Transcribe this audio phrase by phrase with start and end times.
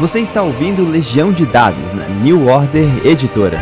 [0.00, 3.60] Você está ouvindo Legião de Dados na New Order Editora.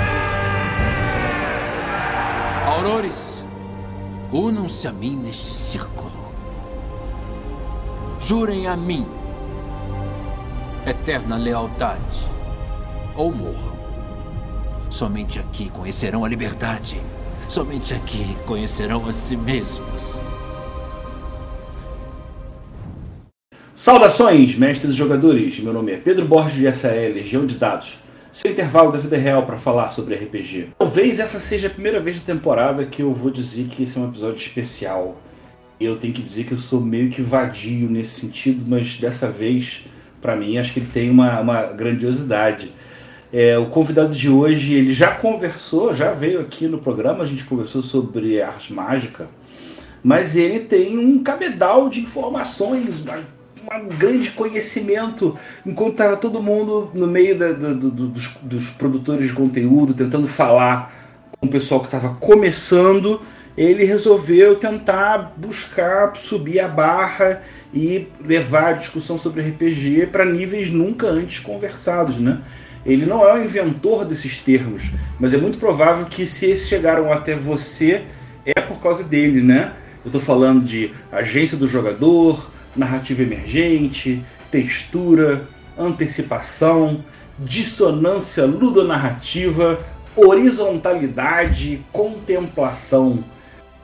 [2.66, 3.44] Aurores,
[4.32, 6.10] unam-se a mim neste círculo.
[8.18, 9.06] Jurem a mim
[10.86, 12.26] eterna lealdade
[13.14, 13.76] ou morram.
[14.88, 16.98] Somente aqui conhecerão a liberdade.
[17.46, 20.18] Somente aqui conhecerão a si mesmos.
[23.82, 25.58] Saudações, mestres e jogadores!
[25.58, 27.98] Meu nome é Pedro Borges de SAE, Legião de Dados.
[28.32, 30.68] Seu intervalo da vida real para falar sobre RPG.
[30.78, 34.00] Talvez essa seja a primeira vez da temporada que eu vou dizer que esse é
[34.00, 35.20] um episódio especial.
[35.80, 39.82] Eu tenho que dizer que eu sou meio que vadio nesse sentido, mas dessa vez,
[40.20, 42.72] para mim, acho que ele tem uma, uma grandiosidade.
[43.32, 47.44] É, o convidado de hoje, ele já conversou, já veio aqui no programa, a gente
[47.44, 49.28] conversou sobre arte mágica,
[50.04, 53.00] mas ele tem um cabedal de informações,
[53.70, 59.26] um grande conhecimento, enquanto estava todo mundo no meio da, do, do, dos, dos, produtores
[59.26, 60.92] de conteúdo, tentando falar
[61.38, 63.20] com o pessoal que estava começando,
[63.56, 70.70] ele resolveu tentar buscar subir a barra e levar a discussão sobre RPG para níveis
[70.70, 72.40] nunca antes conversados, né?
[72.84, 77.12] Ele não é o inventor desses termos, mas é muito provável que se esses chegaram
[77.12, 78.04] até você
[78.44, 79.74] é por causa dele, né?
[80.04, 87.04] Eu estou falando de agência do jogador, narrativa emergente, textura, antecipação,
[87.38, 89.80] dissonância ludonarrativa,
[90.16, 93.24] horizontalidade, contemplação.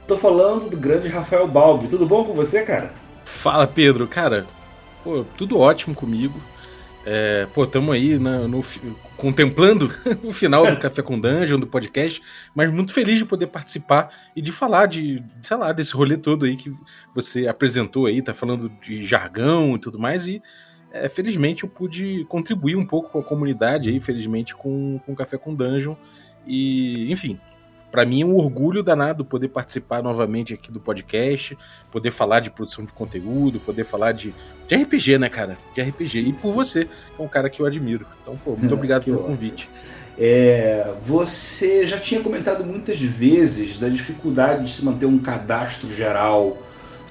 [0.06, 1.88] Tô falando do grande Rafael Balbi.
[1.88, 2.92] Tudo bom com você, cara?
[3.24, 4.06] Fala, Pedro.
[4.06, 4.46] Cara,
[5.04, 6.40] pô, tudo ótimo comigo.
[7.04, 8.62] É, pô, estamos aí né, no,
[9.18, 12.22] contemplando o final do Café com Dungeon, do podcast,
[12.54, 16.46] mas muito feliz de poder participar e de falar de, sei lá, desse rolê todo
[16.46, 16.72] aí que
[17.14, 20.40] você apresentou aí, tá falando de jargão e tudo mais, e
[20.92, 25.16] é, felizmente eu pude contribuir um pouco com a comunidade aí, felizmente com, com o
[25.16, 25.96] Café com Dungeon,
[26.46, 27.40] e enfim,
[27.90, 31.56] para mim é um orgulho danado poder participar novamente aqui do podcast,
[31.90, 34.34] poder falar de produção de conteúdo, poder falar de,
[34.66, 35.58] de RPG, né, cara?
[35.74, 36.18] De RPG.
[36.20, 38.06] E por você, que é um cara que eu admiro.
[38.22, 39.30] Então, pô, muito é, obrigado pelo ótimo.
[39.30, 39.68] convite.
[40.18, 46.58] É, você já tinha comentado muitas vezes da dificuldade de se manter um cadastro geral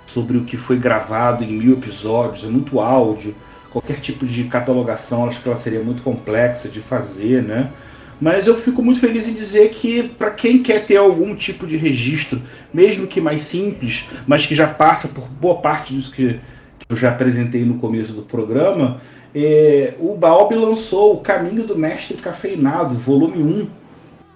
[0.06, 3.36] sobre o que foi gravado em mil episódios, é muito áudio,
[3.70, 7.72] qualquer tipo de catalogação, acho que ela seria muito complexa de fazer, né?
[8.20, 11.78] Mas eu fico muito feliz em dizer que, para quem quer ter algum tipo de
[11.78, 12.42] registro,
[12.74, 16.40] mesmo que mais simples, mas que já passa por boa parte disso que,
[16.80, 19.00] que eu já apresentei no começo do programa,
[19.36, 23.70] é, o Baob lançou O Caminho do Mestre Cafeinado, volume 1,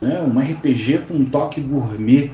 [0.02, 2.32] né, um RPG com um toque gourmet.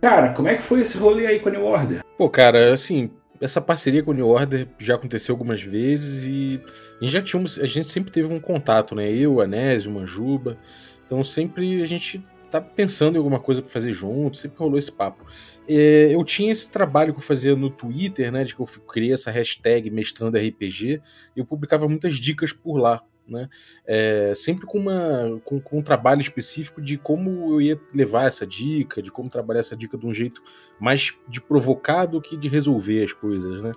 [0.00, 2.00] Cara, como é que foi esse rolê aí com a New Order?
[2.18, 6.60] Pô, cara, assim, essa parceria com a New Order já aconteceu algumas vezes e
[7.08, 9.10] já tínhamos, a gente sempre teve um contato, né?
[9.10, 10.58] Eu, Anésio, Manjuba.
[11.06, 14.90] Então sempre a gente tá pensando em alguma coisa para fazer junto, sempre rolou esse
[14.90, 15.24] papo.
[15.68, 18.44] É, eu tinha esse trabalho que eu fazia no Twitter, né?
[18.44, 21.00] De que eu criei essa hashtag mestrando RPG,
[21.36, 23.02] eu publicava muitas dicas por lá.
[23.30, 23.48] Né?
[23.86, 28.44] É, sempre com, uma, com, com, um trabalho específico de como eu ia levar essa
[28.44, 30.42] dica, de como trabalhar essa dica de um jeito
[30.80, 33.70] mais de provocar do que de resolver as coisas, né?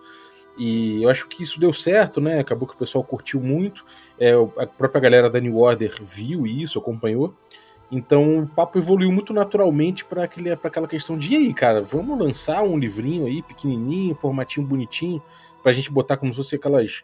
[0.57, 2.39] E eu acho que isso deu certo, né?
[2.39, 3.83] Acabou que o pessoal curtiu muito.
[4.19, 7.33] É, a própria galera da New Order viu isso, acompanhou.
[7.91, 12.63] Então o papo evoluiu muito naturalmente para aquela questão de e aí, cara, vamos lançar
[12.63, 15.21] um livrinho aí, pequenininho, formatinho bonitinho,
[15.61, 17.03] para a gente botar como se fosse aquelas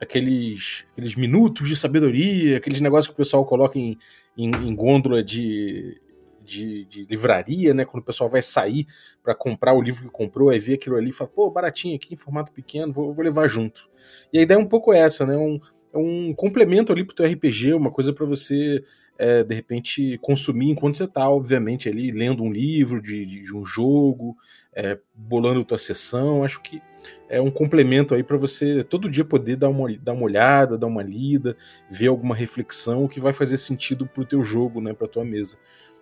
[0.00, 3.96] aqueles, aqueles minutos de sabedoria, aqueles negócios que o pessoal coloca em,
[4.36, 5.98] em, em gôndola de,
[6.46, 7.84] de, de, livraria, né?
[7.84, 8.86] Quando o pessoal vai sair
[9.22, 12.14] para comprar o livro que comprou, aí vê aquilo ali e fala, pô, baratinho aqui,
[12.14, 13.90] em formato pequeno, vou, vou levar junto.
[14.32, 15.36] E a ideia é um pouco essa, né?
[15.36, 15.60] Um,
[15.92, 18.82] é um complemento ali pro teu RPG, uma coisa para você
[19.18, 23.54] é, de repente consumir enquanto você está, obviamente, ali lendo um livro de, de, de
[23.54, 24.36] um jogo,
[24.74, 26.44] é, bolando tua sessão.
[26.44, 26.82] Acho que
[27.28, 30.86] é um complemento aí para você todo dia poder dar uma, dar uma olhada, dar
[30.86, 31.56] uma lida,
[31.88, 35.56] ver alguma reflexão que vai fazer sentido pro teu jogo, né, pra tua mesa.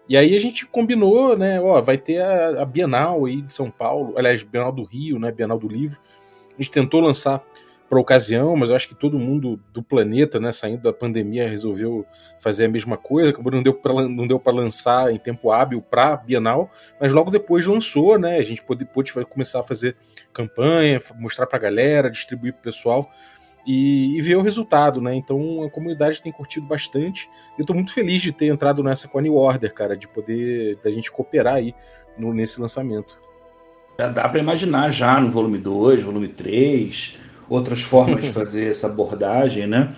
[0.08, 3.70] E aí a gente combinou, né, ó, vai ter a, a Bienal aí de São
[3.70, 5.98] Paulo, aliás, Bienal do Rio, né, Bienal do Livro.
[6.58, 7.42] A gente tentou lançar
[7.88, 12.04] para ocasião, mas eu acho que todo mundo do planeta, né, saindo da pandemia, resolveu
[12.38, 13.30] fazer a mesma coisa.
[13.30, 16.70] Acabou não deu para não deu para lançar em tempo hábil para Bienal,
[17.00, 18.36] mas logo depois lançou, né?
[18.38, 19.96] A gente pôde, pôde começar a fazer
[20.32, 23.10] campanha, mostrar para a galera, distribuir para o pessoal.
[23.66, 25.14] E, e, ver o resultado, né?
[25.14, 27.30] Então a comunidade tem curtido bastante.
[27.56, 30.78] Eu estou muito feliz de ter entrado nessa com a New Order, cara, de poder
[30.84, 31.74] da gente cooperar aí
[32.18, 33.18] no, nesse lançamento.
[33.98, 37.16] Já dá para imaginar já no volume 2, volume 3,
[37.48, 39.94] outras formas de fazer essa abordagem, né?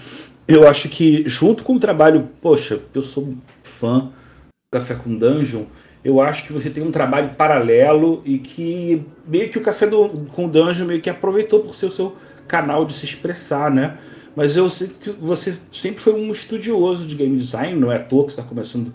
[0.49, 5.65] eu acho que junto com o trabalho, poxa, eu sou fã do Café com Dungeon,
[6.05, 10.09] eu acho que você tem um trabalho paralelo e que meio que o Café do,
[10.33, 12.17] com Dungeon meio que aproveitou por ser o seu
[12.47, 13.99] canal de se expressar, né?
[14.35, 18.03] Mas eu sei que você sempre foi um estudioso de game design, não é à
[18.03, 18.93] toa que está começando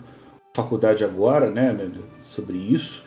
[0.54, 1.90] faculdade agora, né, né,
[2.22, 3.02] sobre isso.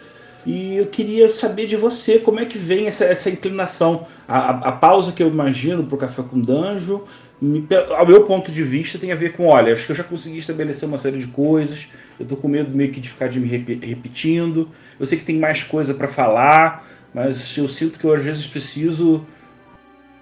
[0.45, 4.71] E eu queria saber de você como é que vem essa, essa inclinação, a, a,
[4.71, 6.99] pausa que eu imagino para o Café com Dungeon,
[7.41, 7.67] me,
[7.97, 10.37] ao meu ponto de vista, tem a ver com, olha, acho que eu já consegui
[10.37, 11.87] estabelecer uma série de coisas,
[12.19, 14.69] eu tô com medo meio que de ficar de me rep repetindo,
[14.99, 18.45] eu sei que tem mais coisa para falar, mas eu sinto que eu às vezes
[18.45, 19.25] preciso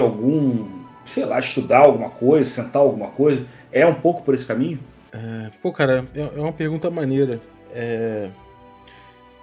[0.04, 0.68] algum,
[1.06, 3.46] sei lá, estudar alguma coisa, sentar alguma coisa.
[3.72, 4.80] É um pouco por esse caminho?
[5.12, 7.40] É, pô, cara, é, é uma pergunta maneira.
[7.72, 8.30] É...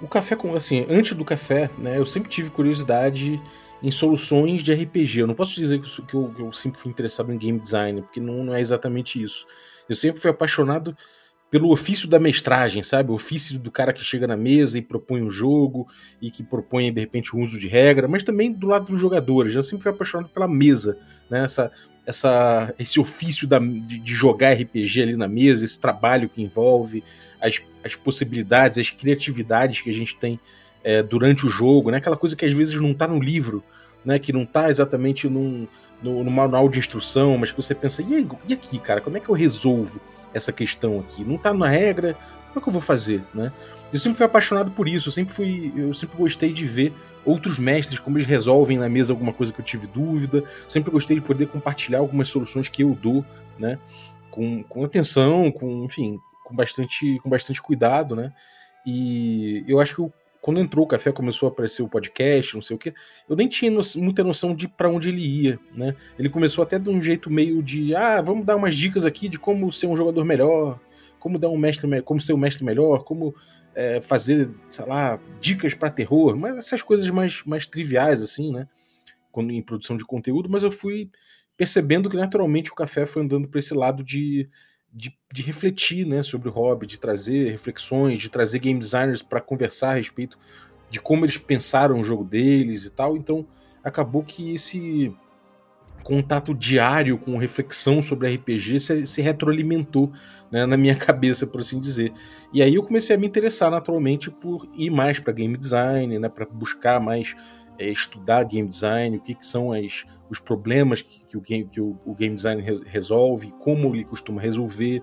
[0.01, 0.37] O café.
[0.57, 3.41] Assim, antes do café, né, eu sempre tive curiosidade
[3.83, 5.21] em soluções de RPG.
[5.21, 8.21] Eu não posso dizer que eu, que eu sempre fui interessado em game design, porque
[8.21, 9.47] não, não, é exatamente isso.
[9.89, 10.97] Eu sempre fui apaixonado
[11.51, 13.11] pelo ofício da mestragem, sabe?
[13.11, 15.89] O ofício do cara que chega na mesa e propõe um jogo
[16.23, 19.55] e que propõe, de repente, o uso de regra, mas também do lado dos jogadores.
[19.55, 20.97] Eu sempre fui apaixonado pela mesa,
[21.29, 21.45] né?
[21.45, 21.73] Essa,
[22.07, 27.03] essa, esse ofício da, de, de, jogar RPG ali na mesa, esse trabalho que envolve,
[27.41, 30.39] as, as possibilidades, as criatividades que a gente tem
[30.85, 31.99] é, durante o jogo, né?
[31.99, 33.63] Aquela coisa que às vezes não está no livro,
[34.05, 34.21] né?
[34.21, 35.67] Que não está exatamente num,
[36.03, 39.21] no, no, manual de instrução, mas que você pensa, e, e aqui, cara, como é
[39.21, 40.01] que eu resolvo
[40.33, 41.25] essa questão aqui?
[41.25, 42.15] Não está na regra,
[42.49, 43.53] como é que eu vou fazer, né?
[43.93, 46.93] Eu sempre fui apaixonado por isso, eu sempre fui, eu sempre gostei de ver
[47.25, 51.17] outros mestres como eles resolvem na mesa alguma coisa que eu tive dúvida, sempre gostei
[51.17, 53.25] de poder compartilhar algumas soluções que eu dou,
[53.59, 53.79] né?
[54.31, 58.33] Com, com atenção, com, enfim, com bastante, com bastante cuidado, né?
[58.87, 62.63] E eu acho que o quando entrou o café, começou a aparecer o podcast, não
[62.63, 62.95] sei o que,
[63.29, 65.95] eu nem tinha no, muita noção de para onde ele ia, né?
[66.19, 69.39] Ele começou até de um jeito meio de, ah, vamos dar umas dicas aqui de
[69.39, 70.81] como ser um jogador melhor,
[71.19, 73.35] como dar um mestre, como ser um mestre melhor, como
[73.75, 78.67] é, fazer, sei lá, dicas para terror, mas essas coisas mais, mais triviais assim, né?
[79.31, 81.11] Quando em produção de conteúdo, mas eu fui
[81.57, 84.49] percebendo que naturalmente o café foi andando para esse lado de
[84.93, 89.41] de, de, refletir né, sobre o hobby, de trazer reflexões, de trazer game designers para
[89.41, 90.39] conversar a respeito
[90.91, 93.17] de como eles pensaram o jogo deles e tal.
[93.17, 93.47] Então
[93.83, 95.15] acabou que esse
[96.03, 100.11] contato diário com reflexão sobre RPG se, se retroalimentou
[100.51, 102.13] né, na minha cabeça, por assim dizer.
[102.53, 106.29] E aí eu comecei a me interessar naturalmente por ir mais para game design, né,
[106.29, 107.35] para buscar mais
[107.79, 111.67] é, estudar game design, o que, que são as, os problemas que, que, o, game,
[111.67, 115.03] que o, o, game design re, resolve, como ele costuma resolver.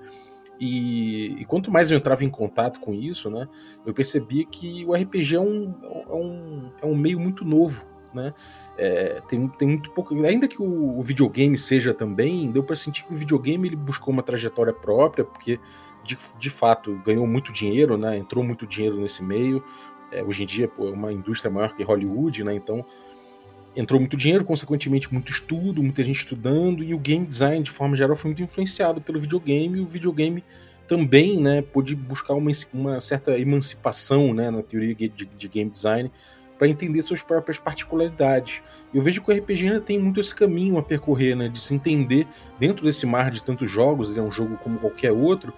[0.59, 3.47] E, e, quanto mais eu entrava em contato com isso, né,
[3.85, 7.85] eu percebia que o RPG é um, é um, é um meio muito novo.
[8.13, 8.33] Né?
[8.77, 10.15] É, tem, tem muito pouco.
[10.23, 14.13] Ainda que o, o videogame seja também, deu para sentir que o videogame ele buscou
[14.13, 15.59] uma trajetória própria, porque
[16.03, 18.17] de, de fato ganhou muito dinheiro, né?
[18.17, 19.63] entrou muito dinheiro nesse meio.
[20.09, 22.55] É, hoje em dia pô, é uma indústria maior que Hollywood, né?
[22.55, 22.85] Então
[23.77, 27.95] entrou muito dinheiro, consequentemente muito estudo, muita gente estudando, e o game design, de forma
[27.95, 30.43] geral, foi muito influenciado pelo videogame, e o videogame
[30.87, 36.11] também né, pôde buscar uma, uma certa emancipação né, na teoria de, de game design
[36.57, 38.63] para entender suas próprias particularidades.
[38.91, 41.75] Eu vejo que o RPG ainda tem muito esse caminho a percorrer, né, de se
[41.75, 42.25] entender
[42.59, 45.53] dentro desse mar de tantos jogos, ele é um jogo como qualquer outro,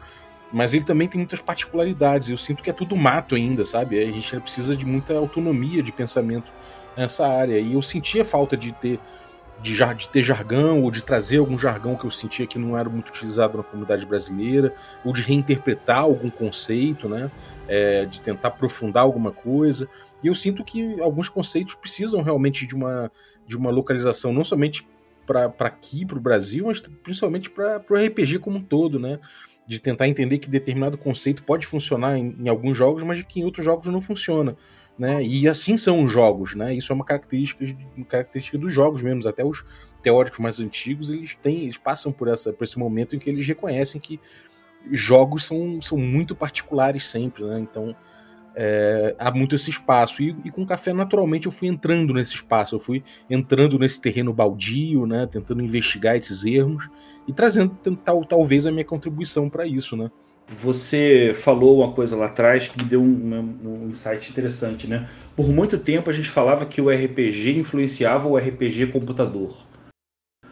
[0.51, 2.29] mas ele também tem muitas particularidades.
[2.29, 3.99] Eu sinto que é tudo mato ainda, sabe?
[3.99, 6.51] A gente precisa de muita autonomia de pensamento
[6.95, 7.59] nessa área.
[7.59, 8.99] E eu sentia falta de ter
[9.61, 12.89] de, de, ter jargão ou de trazer algum jargão que eu sentia que não era
[12.89, 17.29] muito utilizado na comunidade brasileira, ou de reinterpretar algum conceito, né?
[17.67, 19.87] É, de tentar aprofundar alguma coisa.
[20.23, 23.11] E eu sinto que alguns conceitos precisam realmente de uma,
[23.45, 24.87] de uma localização, não somente
[25.25, 29.19] para aqui, para o Brasil, mas principalmente para o RPG como um todo, né?
[29.69, 33.43] de tentar entender que determinado conceito pode funcionar em, em, alguns jogos, mas que em
[33.43, 34.57] outros jogos não funciona.
[34.99, 35.23] Né?
[35.23, 36.75] E assim são os jogos, né?
[36.75, 37.65] Isso é uma característica,
[37.95, 39.25] uma característica dos jogos mesmo.
[39.29, 39.63] Até os
[40.03, 43.47] teóricos mais antigos eles têm, eles passam por, essa, por esse momento em que eles
[43.47, 44.19] reconhecem que
[44.91, 47.61] jogos são, são muito particulares sempre, né?
[47.61, 47.95] Então
[48.61, 50.21] é, há muito esse espaço.
[50.21, 54.01] E, e, com o café, naturalmente, eu fui entrando nesse espaço, eu fui entrando nesse
[54.01, 56.89] terreno baldio, né, tentando investigar esses erros
[57.25, 59.95] e trazendo tal, talvez a minha contribuição para isso.
[59.95, 60.11] Né.
[60.57, 65.07] Você falou uma coisa lá atrás que me deu um, um, insight interessante, né?
[65.35, 69.55] Por muito tempo a gente falava que o RPG influenciava o RPG computador.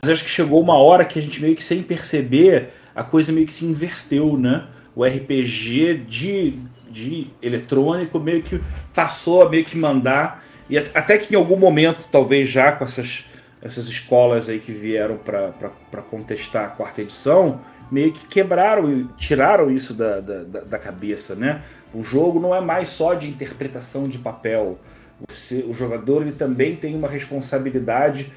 [0.01, 3.31] Mas acho que chegou uma hora que a gente meio que sem perceber a coisa
[3.31, 4.67] meio que se inverteu, né?
[4.95, 8.61] O RPG de de eletrônico meio que
[8.93, 13.25] passou a meio que mandar e até que em algum momento talvez já com essas
[13.61, 17.59] essas escolas aí que vieram para contestar a quarta edição,
[17.91, 21.63] meio que quebraram e tiraram isso da, da, da, cabeça, né?
[21.93, 24.79] O jogo não é mais só de interpretação de papel.
[25.27, 28.31] Você, o jogador ele também tem uma responsabilidade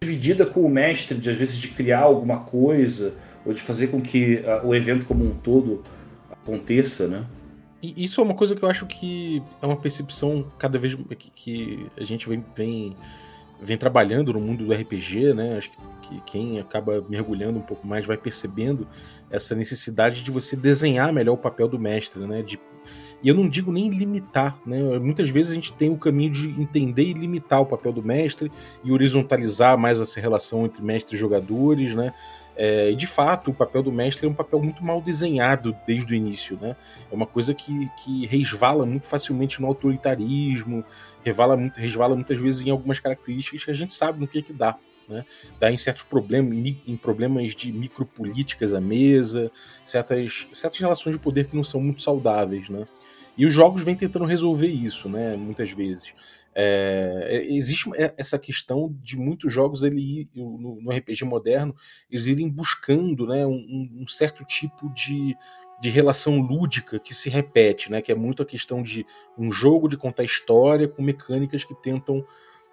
[0.00, 4.00] dividida com o mestre, de às vezes de criar alguma coisa ou de fazer com
[4.00, 5.82] que uh, o evento como um todo
[6.30, 7.26] aconteça, né?
[7.82, 11.30] E isso é uma coisa que eu acho que é uma percepção cada vez que,
[11.30, 12.96] que a gente vem, vem,
[13.62, 15.56] vem, trabalhando no mundo do RPG, né?
[15.56, 18.86] Acho que, que, quem acaba mergulhando um pouco mais vai percebendo
[19.30, 22.42] essa necessidade de você desenhar melhor o papel do mestre, né?
[22.42, 22.60] De,
[23.22, 24.98] e eu não digo nem limitar, né?
[24.98, 28.50] Muitas vezes a gente tem o caminho de entender e limitar o papel do mestre
[28.82, 32.12] e horizontalizar mais essa relação entre mestre e jogadores, né?
[32.54, 36.16] É, de fato, o papel do mestre é um papel muito mal desenhado desde o
[36.16, 36.58] início.
[36.60, 36.76] Né?
[37.10, 40.84] É uma coisa que, que resvala muito facilmente no autoritarismo,
[41.24, 44.42] resvala, muito, resvala muitas vezes em algumas características que a gente sabe no que, é
[44.42, 44.76] que dá.
[45.08, 45.24] Né?
[45.58, 46.56] Dá em certos problemas,
[46.86, 49.50] em problemas de micropolíticas à mesa,
[49.84, 52.68] certas, certas relações de poder que não são muito saudáveis.
[52.68, 52.86] Né?
[53.36, 55.36] E os jogos vêm tentando resolver isso, né?
[55.36, 56.12] muitas vezes.
[56.54, 61.74] É, é, existe essa questão de muitos jogos ele no, no RPG moderno
[62.10, 65.34] eles irem buscando né, um, um, certo tipo de,
[65.80, 69.06] de relação lúdica que se repete, né, que é muito a questão de
[69.38, 72.22] um jogo de contar história com mecânicas que tentam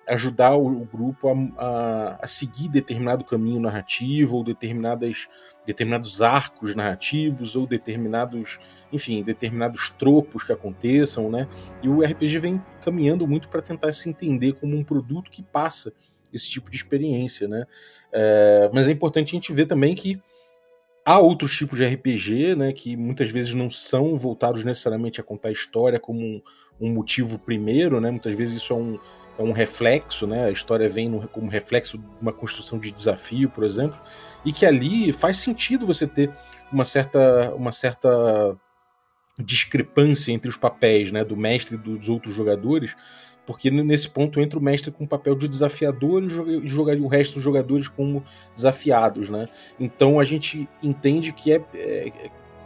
[0.09, 5.27] ajudar o, o grupo a, a, a, seguir determinado caminho narrativo ou determinadas,
[5.65, 8.57] determinados arcos narrativos ou determinados,
[8.91, 11.47] enfim, determinados tropos que aconteçam, né?
[11.83, 15.93] E o RPG vem caminhando muito para tentar se entender como um produto que passa
[16.33, 17.65] esse tipo de experiência, né?
[18.11, 20.19] É, mas é importante a gente ver também que
[21.05, 25.51] há outros tipos de RPG, né, que muitas vezes não são voltados necessariamente a contar
[25.51, 26.41] história como um,
[26.79, 28.11] um motivo primeiro, né?
[28.11, 28.99] Muitas vezes isso é um,
[29.39, 30.46] é um reflexo, né?
[30.46, 33.98] A história vem como reflexo de uma construção de desafio, por exemplo,
[34.43, 36.29] e que ali faz sentido você ter
[36.72, 38.58] uma certa, uma certa
[39.38, 42.93] discrepância entre os papéis, né, do mestre e dos outros jogadores,
[43.46, 47.36] porque nesse ponto entra o mestre com o papel de desafiador e jogaria o resto
[47.36, 49.46] dos jogadores como desafiados, né?
[49.79, 52.12] Então a gente entende que é, é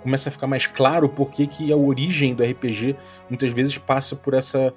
[0.02, 2.98] começa a ficar mais claro porque que a origem do RPG
[3.30, 4.74] muitas vezes passa por essa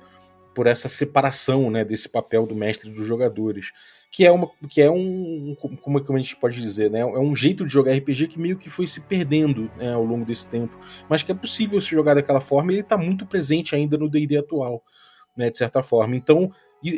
[0.56, 3.72] por essa separação né, desse papel do mestre dos jogadores.
[4.10, 5.54] Que é, uma, que é um.
[5.82, 6.90] Como, é que a gente pode dizer?
[6.90, 7.00] Né?
[7.00, 10.24] É um jeito de jogar RPG que meio que foi se perdendo né, ao longo
[10.24, 10.78] desse tempo.
[11.10, 14.08] Mas que é possível se jogar daquela forma e ele está muito presente ainda no
[14.08, 14.82] DD atual,
[15.36, 16.16] né, de certa forma.
[16.16, 16.50] Então,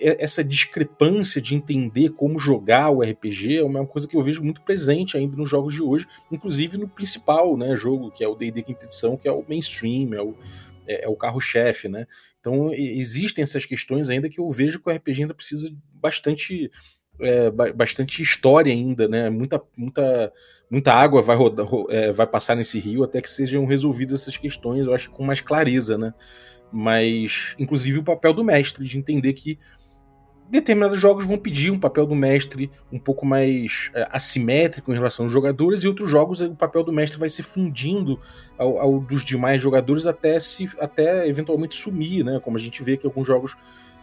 [0.02, 4.60] essa discrepância de entender como jogar o RPG é uma coisa que eu vejo muito
[4.62, 8.62] presente ainda nos jogos de hoje, inclusive no principal né, jogo, que é o D&D
[8.62, 10.36] Quinta Edição, que é o mainstream, é o,
[10.88, 12.06] é, é o carro-chefe, né?
[12.40, 16.70] Então existem essas questões ainda que eu vejo que o RPG ainda precisa bastante
[17.20, 19.28] é, bastante história ainda, né?
[19.28, 20.32] Muita, muita,
[20.70, 24.86] muita água vai, rodar, é, vai passar nesse rio até que sejam resolvidas essas questões,
[24.86, 26.14] eu acho, com mais clareza, né?
[26.70, 29.58] Mas, inclusive, o papel do mestre, de entender que
[30.50, 35.26] determinados jogos vão pedir um papel do mestre um pouco mais é, assimétrico em relação
[35.26, 38.18] aos jogadores, e outros jogos o papel do mestre vai se fundindo
[38.56, 42.40] ao, ao, dos demais jogadores até se até eventualmente sumir, né?
[42.42, 43.56] Como a gente vê que alguns jogos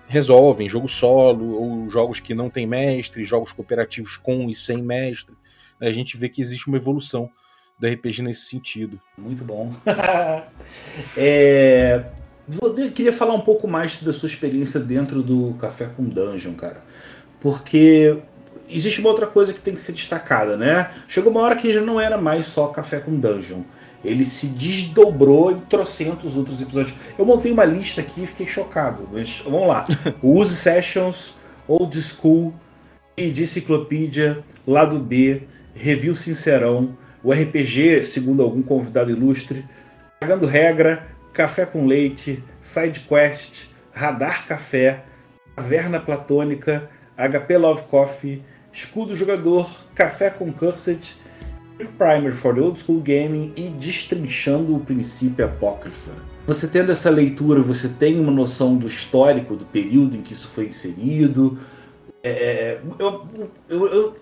[0.08, 5.36] resolvem, jogo solo, ou jogos que não tem mestre, jogos cooperativos com e sem mestre.
[5.82, 7.30] A gente vê que existe uma evolução
[7.78, 9.02] do RPG nesse sentido.
[9.18, 9.74] Muito bom.
[11.18, 12.06] é,
[12.48, 16.84] eu queria falar um pouco mais da sua experiência dentro do Café com Dungeon, cara.
[17.40, 18.18] Porque
[18.70, 20.92] existe uma outra coisa que tem que ser destacada, né?
[21.08, 23.62] Chegou uma hora que já não era mais só Café com Dungeon.
[24.04, 26.96] Ele se desdobrou em trocentos outros episódios.
[27.18, 29.10] Eu montei uma lista aqui e fiquei chocado.
[29.12, 29.88] Mas vamos lá.
[30.22, 31.34] Use Sessions,
[31.68, 32.54] Old School,
[33.18, 39.66] de Ciclopédia, Lado B, Review Sincerão, o RPG, segundo algum convidado ilustre,
[40.20, 45.04] Pagando Regra, Café com Leite, Side Quest, Radar Café,
[45.54, 51.14] Caverna Platônica, HP Love Coffee, Escudo Jogador, Café com Cursed,
[51.98, 56.12] Primer for the Old School Gaming e Destrinchando o Princípio Apócrifa.
[56.48, 60.48] Você tendo essa leitura, você tem uma noção do histórico, do período em que isso
[60.48, 61.58] foi inserido.
[62.24, 63.26] É, é eu,
[63.68, 64.16] eu, eu,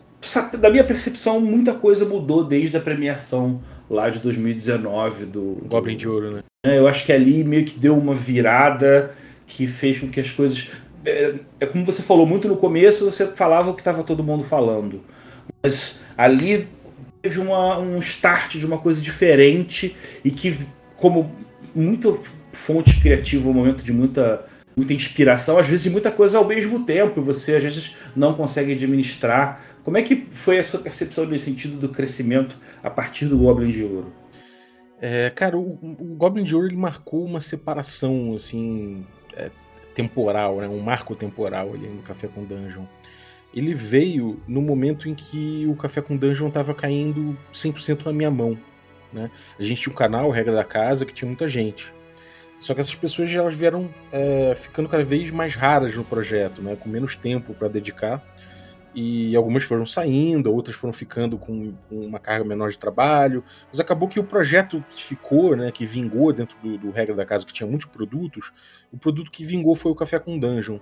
[0.57, 5.57] da minha percepção, muita coisa mudou desde a premiação lá de 2019 do.
[5.67, 6.43] Goblin de Ouro, né?
[6.65, 9.13] É, eu acho que ali meio que deu uma virada
[9.45, 10.71] que fez com que as coisas.
[11.05, 14.45] É, é como você falou, muito no começo você falava o que estava todo mundo
[14.45, 15.03] falando.
[15.61, 16.67] Mas ali
[17.21, 20.57] teve uma, um start de uma coisa diferente e que,
[20.95, 21.35] como
[21.75, 22.17] muita
[22.53, 27.19] fonte criativa, um momento de muita muita inspiração, às vezes muita coisa ao mesmo tempo,
[27.19, 29.63] e você às vezes não consegue administrar.
[29.83, 33.69] Como é que foi a sua percepção nesse sentido do crescimento a partir do Goblin
[33.69, 34.22] de Ouro?
[35.05, 39.05] É, cara, o, o, Goblin de Ouro ele marcou uma separação assim
[39.35, 39.51] é,
[39.93, 40.69] temporal, né?
[40.69, 42.85] um marco temporal ali no Café com Dungeon.
[43.53, 48.31] Ele veio no momento em que o Café com Dungeon estava caindo 100% na minha
[48.31, 48.57] mão.
[49.11, 49.29] Né?
[49.59, 51.93] A gente tinha um canal, Regra da Casa, que tinha muita gente.
[52.57, 56.77] Só que essas pessoas elas vieram é, ficando cada vez mais raras no projeto, né?
[56.77, 58.23] com menos tempo para dedicar
[58.93, 63.79] e algumas foram saindo, outras foram ficando com, com, uma carga menor de trabalho, mas
[63.79, 67.45] acabou que o projeto que ficou, né, que vingou dentro do, do regra da casa,
[67.45, 68.51] que tinha muitos produtos,
[68.91, 70.79] o produto que vingou foi o Café com Dungeon.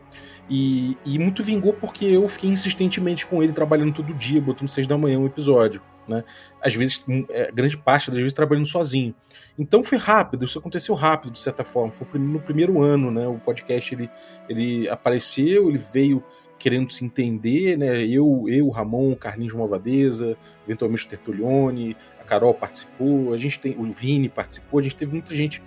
[0.50, 4.88] E, e muito vingou porque eu fiquei insistentemente com ele, trabalhando todo dia, botando seis
[4.88, 5.82] da manhã um episódio.
[6.08, 6.24] Né?
[6.62, 9.16] Às vezes, é, grande parte das vezes trabalhando sozinho.
[9.58, 11.92] Então foi rápido, isso aconteceu rápido, de certa forma.
[11.92, 13.28] Foi no primeiro ano, né?
[13.28, 14.10] O podcast ele,
[14.50, 16.24] ele apareceu, ele veio
[16.62, 18.06] querendo se entender, né?
[18.06, 23.92] Eu, eu, Ramon, Carlinhos Malvadeza, eventualmente o Tertulione, a Carol participou, a gente tem, o
[23.92, 25.62] Vini participou, a gente teve muita gente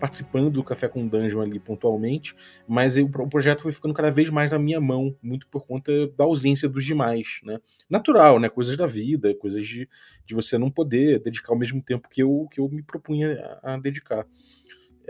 [0.00, 2.34] participando do Café com Dungeon ali pontualmente,
[2.66, 6.08] mas eu, o projeto foi ficando cada vez mais na minha mão, muito por conta
[6.16, 7.60] da ausência dos demais, né?
[7.88, 8.48] Natural, né?
[8.48, 9.88] Coisas da vida, coisas de,
[10.26, 13.74] de você não poder dedicar ao mesmo tempo que eu, que eu me propunha a,
[13.74, 14.26] a dedicar.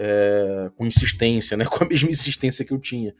[0.03, 1.67] É, com insistência, né?
[1.69, 3.15] Com a mesma insistência que eu tinha.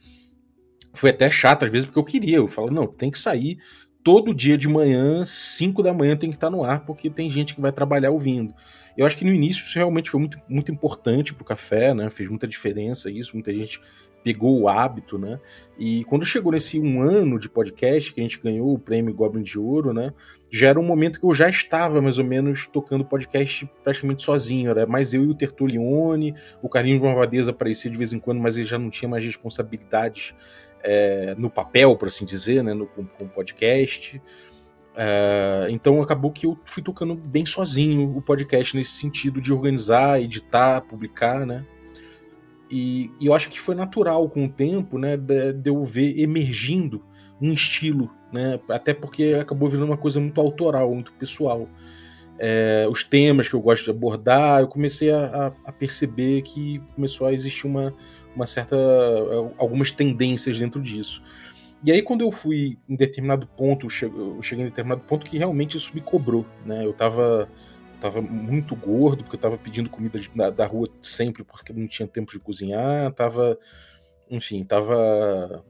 [0.93, 2.37] Foi até chato às vezes, porque eu queria.
[2.37, 3.59] Eu falo, não, tem que sair
[4.03, 7.53] todo dia de manhã, 5 da manhã tem que estar no ar, porque tem gente
[7.53, 8.53] que vai trabalhar ouvindo.
[8.97, 12.09] Eu acho que no início isso realmente foi muito, muito importante pro café, né?
[12.09, 13.79] Fez muita diferença isso, muita gente
[14.23, 15.39] pegou o hábito, né?
[15.79, 19.41] E quando chegou nesse um ano de podcast, que a gente ganhou o prêmio Goblin
[19.41, 20.13] de Ouro, né?
[20.51, 24.69] Já era um momento que eu já estava mais ou menos tocando podcast praticamente sozinho.
[24.69, 28.57] Era mais eu e o Tertulione, o Carlinhos Malvadeza aparecia de vez em quando, mas
[28.57, 30.35] ele já não tinha mais responsabilidades
[30.83, 32.73] é, no papel, por assim dizer, né?
[32.73, 34.21] No, com, com podcast.
[34.95, 40.21] É, então acabou que eu fui tocando bem sozinho o podcast nesse sentido de organizar,
[40.21, 41.65] editar, publicar, né?
[42.69, 46.17] E, e, eu acho que foi natural com o tempo, né, de, de, eu ver
[46.17, 47.03] emergindo
[47.41, 51.67] um estilo, né, até porque acabou virando uma coisa muito autoral, muito pessoal.
[52.39, 57.27] É, os temas que eu gosto de abordar, eu comecei a, a, perceber que começou
[57.27, 57.93] a existir uma,
[58.35, 58.75] uma certa
[59.57, 61.21] algumas tendências dentro disso.
[61.83, 65.77] E aí quando eu fui em determinado ponto, eu cheguei em determinado ponto que realmente
[65.77, 66.85] isso me cobrou, né?
[66.85, 67.49] Eu estava
[68.01, 71.87] tava muito gordo, porque eu tava pedindo comida de, da, da, rua sempre, porque não
[71.87, 73.57] tinha tempo de cozinhar, tava,
[74.27, 75.63] enfim, tava,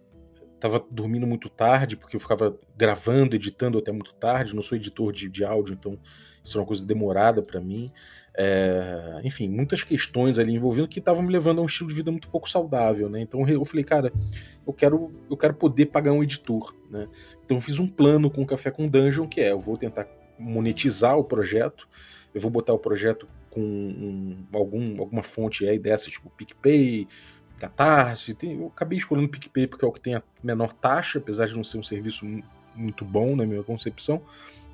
[0.57, 5.11] tava dormindo muito tarde, porque eu ficava gravando, editando até muito tarde, não sou editor
[5.11, 5.99] de, de áudio, então
[6.43, 7.91] isso é uma coisa demorada para mim.
[8.37, 12.11] É, enfim, muitas questões ali envolvendo que estavam me levando a um estilo de vida
[12.11, 13.21] muito pouco saudável, né?
[13.21, 14.11] Então eu falei, cara,
[14.65, 17.07] eu quero, eu quero poder pagar um editor, né?
[17.43, 20.07] Então eu fiz um plano com o Café com Dungeon, que é, eu vou tentar
[20.39, 21.87] monetizar o projeto,
[22.33, 27.07] eu vou botar o projeto com um, algum, alguma fonte aí dessa, tipo PicPay,
[27.59, 28.33] Catarse.
[28.33, 31.55] Tem, eu acabei escolhendo PicPay porque é o que tem a menor taxa, apesar de
[31.55, 32.25] não ser um serviço
[32.73, 34.21] muito bom na minha concepção,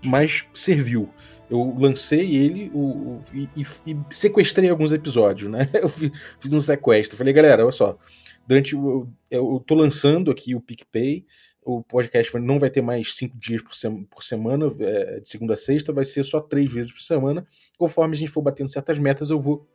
[0.04, 1.10] mas serviu.
[1.50, 5.70] Eu lancei ele o, o, e, e, sequestrei alguns episódios, né?
[5.82, 7.18] Eu fiz, um sequestro.
[7.18, 7.98] Falei, galera, olha só,
[8.46, 9.08] durante o.
[9.32, 11.26] Eu, tô lançando aqui o PicPay,
[11.64, 13.72] o podcast não vai ter mais cinco dias por,
[14.10, 17.46] por semana, é, de segunda a sexta, vai ser só três vezes por semana.
[17.78, 19.68] Conforme a gente for batendo certas metas, eu vou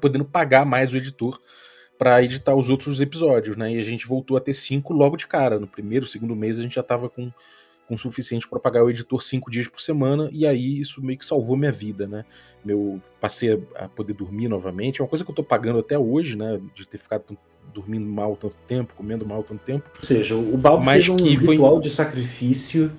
[0.00, 1.40] podendo pagar mais o editor
[1.98, 3.72] para editar os outros episódios, né?
[3.72, 5.58] E a gente voltou a ter cinco logo de cara.
[5.58, 7.30] No primeiro, segundo mês, a gente já estava com
[7.86, 11.18] com o suficiente para pagar o editor cinco dias por semana, e aí isso meio
[11.18, 12.24] que salvou minha vida, né?
[12.64, 16.36] Meu, passei a poder dormir novamente, é uma coisa que eu tô pagando até hoje,
[16.36, 16.60] né?
[16.74, 17.36] De ter ficado
[17.72, 19.88] dormindo mal tanto tempo, comendo mal tanto tempo.
[19.98, 21.82] Ou seja, o Balbo fez um ritual foi...
[21.82, 22.90] de sacrifício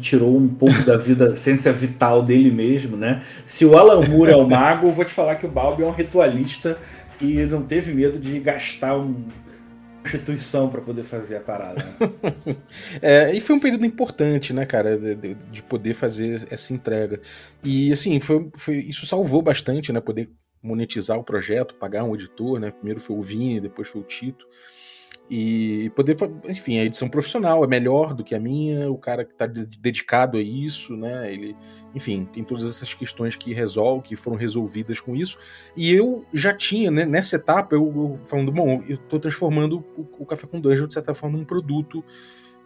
[0.00, 3.22] tirou um pouco da vida, essência vital dele mesmo, né?
[3.44, 5.86] Se o Alan Moore é o mago, eu vou te falar que o Balbo é
[5.86, 6.76] um ritualista
[7.20, 9.24] e não teve medo de gastar um
[10.04, 11.84] instituição para poder fazer a parada.
[11.84, 12.56] Né?
[13.00, 17.20] é, e foi um período importante, né, cara, de, de, poder fazer essa entrega.
[17.62, 20.30] E assim, foi, foi, isso salvou bastante, né, poder
[20.62, 22.70] monetizar o projeto, pagar um editor, né?
[22.70, 24.46] Primeiro foi o Vini, depois foi o Tito.
[25.34, 26.14] E poder,
[26.46, 30.36] enfim, a edição profissional é melhor do que a minha, o cara que está dedicado
[30.36, 31.32] a isso, né?
[31.32, 31.56] Ele,
[31.94, 35.38] enfim, tem todas essas questões que resolve, que foram resolvidas com isso.
[35.74, 40.06] E eu já tinha, né, nessa etapa, eu, eu falando, bom, eu estou transformando o,
[40.18, 42.04] o, Café com Dungeon, de certa forma, num produto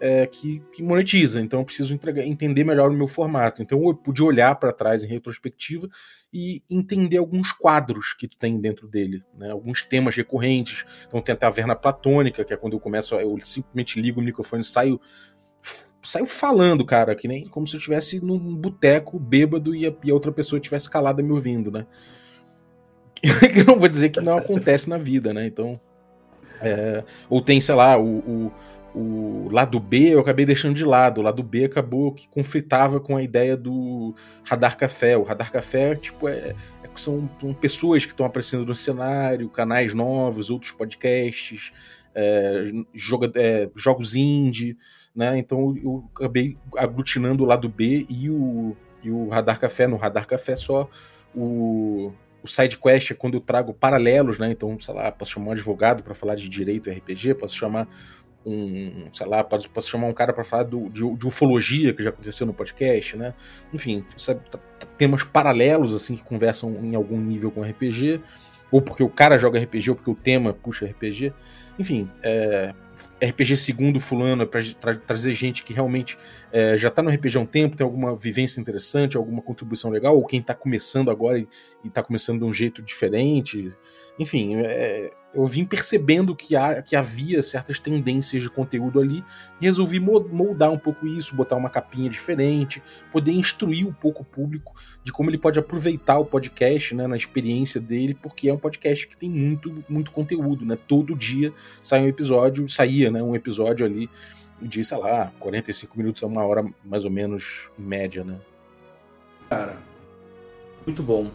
[0.00, 3.62] é, que, que, monetiza, então eu preciso entregar, entender melhor o meu formato.
[3.62, 5.88] Então eu pude olhar para trás em retrospectiva
[6.32, 9.50] e entender alguns quadros que tem dentro dele, né?
[9.50, 10.84] alguns temas recorrentes.
[11.06, 14.62] Então tem a taverna platônica, que é quando eu começo, eu simplesmente ligo o microfone
[14.62, 15.00] e saio
[16.02, 20.10] saiu falando, cara, que nem como se eu estivesse num boteco bêbado e a, e
[20.10, 21.84] a outra pessoa estivesse calada me ouvindo, né?
[23.52, 25.46] que não vou dizer que não acontece na vida, né?
[25.46, 25.80] Então.
[26.62, 28.52] É, ou tem, sei lá, o, o,
[28.96, 31.20] o, lado B eu acabei deixando de lado.
[31.20, 35.16] O lado B acabou que conflitava com a ideia do Radar Café.
[35.16, 39.92] O Radar Café, tipo, é, é são, são, pessoas que estão aparecendo no cenário, canais
[39.92, 41.72] novos, outros podcasts,
[42.14, 44.78] é, joga, é, jogos indie,
[45.14, 45.36] né?
[45.36, 49.86] Então eu acabei aglutinando o lado B e o, e o Radar Café.
[49.86, 50.88] No Radar Café só
[51.34, 52.12] o
[52.46, 54.50] o side quest é quando eu trago paralelos, né?
[54.52, 57.88] Então, sei lá, posso chamar um advogado para falar de direito RPG, posso chamar
[58.46, 62.02] um, sei lá, posso, posso chamar um cara para falar do, de, de, ufologia, que
[62.02, 63.34] já aconteceu no podcast, né?
[63.74, 64.40] Enfim, sabe,
[64.96, 68.20] temas paralelos, assim, que conversam em algum nível com RPG,
[68.70, 71.32] ou porque o cara joga RPG, ou porque o tema puxa RPG.
[71.78, 72.72] Enfim, é,
[73.22, 76.16] RPG segundo fulano é para tra trazer gente que realmente
[76.52, 80.16] é, já está no RPG há um tempo, tem alguma vivência interessante, alguma contribuição legal,
[80.16, 81.48] ou quem está começando agora e
[81.84, 83.74] está começando de um jeito diferente.
[84.18, 89.22] Enfim, é, eu vim percebendo que, há, que havia certas tendências de conteúdo ali
[89.60, 94.24] e resolvi moldar um pouco isso, botar uma capinha diferente, poder instruir um pouco o
[94.24, 98.58] público de como ele pode aproveitar o podcast né, na experiência dele, porque é um
[98.58, 100.78] podcast que tem muito, muito conteúdo, né?
[100.88, 104.08] Todo dia sai um episódio, saía né, um episódio ali
[104.60, 108.38] de, sei lá, 45 minutos a uma hora mais ou menos média, né?
[109.50, 109.76] Cara,
[110.86, 111.30] muito bom.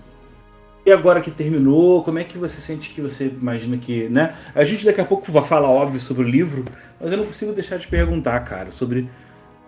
[0.85, 4.35] E agora que terminou, como é que você sente que você imagina que, né?
[4.55, 6.65] A gente daqui a pouco vai falar óbvio sobre o livro,
[6.99, 9.07] mas eu não consigo deixar de perguntar, cara, sobre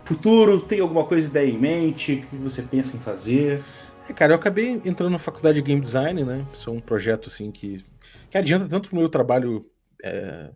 [0.04, 3.64] futuro, tem alguma coisa ideia em mente, o que você pensa em fazer?
[4.10, 6.46] É, cara, eu acabei entrando na faculdade de game design, né?
[6.54, 7.86] Isso é um projeto assim que,
[8.30, 9.66] que adianta tanto no meu trabalho
[10.04, 10.52] é,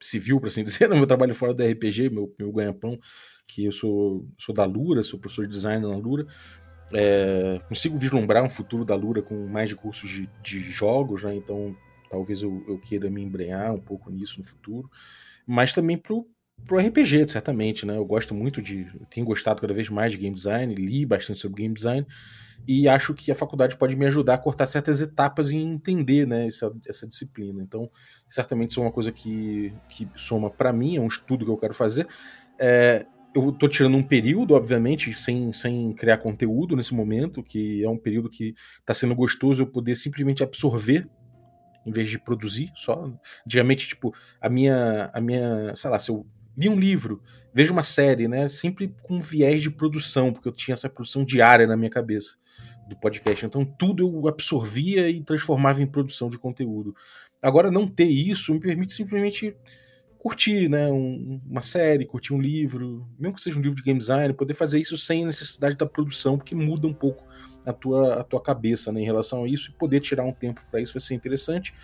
[0.00, 2.98] civil, por assim dizer, no meu trabalho fora do RPG, meu, meu ganha-pão,
[3.48, 6.26] que eu sou, sou da Lura, sou professor de design na Lura,
[6.92, 11.34] é, consigo vislumbrar um futuro da Lura com mais de cursos de, de jogos, né?
[11.34, 11.76] Então
[12.08, 14.90] talvez eu, eu, queira me embrenhar um pouco nisso no futuro.
[15.46, 16.26] Mas também pro,
[16.64, 17.96] pro RPG, certamente, né?
[17.96, 18.86] Eu gosto muito de.
[19.10, 22.06] Tenho gostado cada vez mais de game design, li bastante sobre game design.
[22.66, 26.46] E acho que a faculdade pode me ajudar a cortar certas etapas e entender né,
[26.46, 27.62] essa, essa disciplina.
[27.62, 27.88] Então,
[28.28, 31.56] certamente isso é uma coisa que, que soma para mim, é um estudo que eu
[31.56, 32.08] quero fazer.
[32.58, 37.88] É, eu tô tirando um período, obviamente, sem, sem criar conteúdo nesse momento, que é
[37.88, 41.08] um período que tá sendo gostoso eu poder simplesmente absorver
[41.84, 43.12] em vez de produzir só.
[43.46, 47.22] Antigamente, tipo, a minha, a minha, sei lá, se eu li um livro,
[47.52, 51.66] vejo uma série, né, sempre com viés de produção, porque eu tinha essa produção diária
[51.66, 52.36] na minha cabeça
[52.88, 53.44] do podcast.
[53.44, 56.94] Então tudo eu absorvia e transformava em produção de conteúdo.
[57.42, 59.54] Agora não ter isso me permite simplesmente
[60.18, 63.98] curtir né, um, uma série, curtir um livro, mesmo que seja um livro de game
[63.98, 67.24] design, poder fazer isso sem necessidade da produção, porque muda um pouco
[67.64, 70.60] a tua, a tua cabeça né, em relação a isso, e poder tirar um tempo
[70.70, 71.74] para isso vai ser interessante.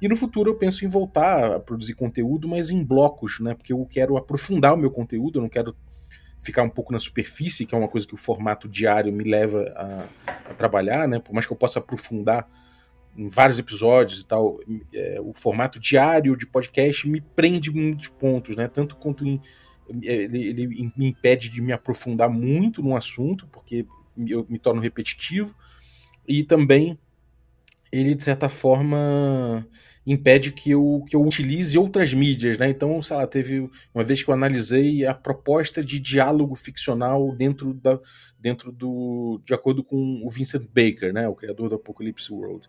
[0.00, 3.54] E no futuro eu penso em voltar a produzir conteúdo, mas em blocos, né?
[3.54, 5.76] Porque eu quero aprofundar o meu conteúdo, eu não quero
[6.38, 9.62] ficar um pouco na superfície, que é uma coisa que o formato diário me leva
[9.76, 10.06] a,
[10.50, 11.18] a trabalhar, né?
[11.18, 12.48] Por mais que eu possa aprofundar
[13.16, 14.60] em vários episódios e tal,
[14.92, 18.68] é, o formato diário de podcast me prende muitos pontos, né?
[18.68, 19.40] Tanto quanto em,
[20.02, 23.86] ele, ele, me impede de me aprofundar muito no assunto, porque
[24.26, 25.54] eu me torno repetitivo,
[26.26, 26.98] e também
[27.90, 29.66] ele, de certa forma,
[30.12, 32.68] impede que eu, que eu utilize outras mídias, né?
[32.68, 37.72] Então, sei lá, teve uma vez que eu analisei a proposta de diálogo ficcional dentro
[37.72, 37.98] da
[38.38, 42.68] dentro do de acordo com o Vincent Baker, né, o criador do Apocalypse World.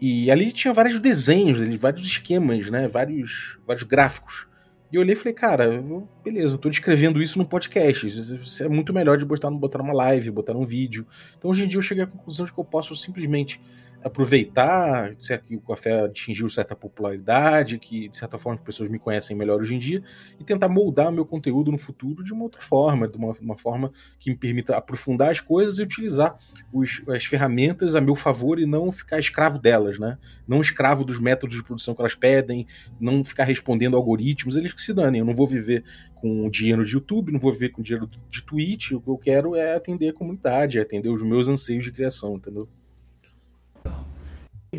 [0.00, 4.48] E ali tinha vários desenhos, vários esquemas, né, vários vários gráficos.
[4.90, 5.82] E eu olhei e falei, cara,
[6.24, 8.06] beleza, tô descrevendo isso no podcast.
[8.06, 11.06] Isso é muito melhor de botar, botar numa live, botar num vídeo.
[11.38, 13.60] Então hoje em dia eu cheguei à conclusão de que eu posso simplesmente
[14.04, 19.34] aproveitar que o café atingiu certa popularidade, que de certa forma as pessoas me conhecem
[19.34, 20.02] melhor hoje em dia,
[20.38, 23.90] e tentar moldar meu conteúdo no futuro de uma outra forma, de uma, uma forma
[24.18, 26.36] que me permita aprofundar as coisas e utilizar
[26.70, 30.18] os, as ferramentas a meu favor e não ficar escravo delas, né?
[30.46, 32.66] Não escravo dos métodos de produção que elas pedem,
[33.00, 35.20] não ficar respondendo algoritmos, eles que se danem.
[35.20, 35.82] Eu não vou viver
[36.16, 39.08] com o dinheiro de YouTube, não vou viver com o dinheiro de Twitch, o que
[39.08, 42.68] eu quero é atender a comunidade, é atender os meus anseios de criação, entendeu?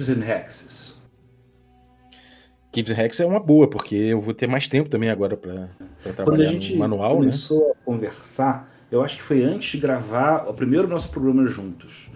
[0.10, 0.86] And Hexes.
[2.76, 5.70] Caves Rex é uma boa, porque eu vou ter mais tempo também agora para
[6.04, 7.72] trabalhar Quando a gente manual, começou né?
[7.72, 12.10] a conversar, eu acho que foi antes de gravar o primeiro nosso programa juntos.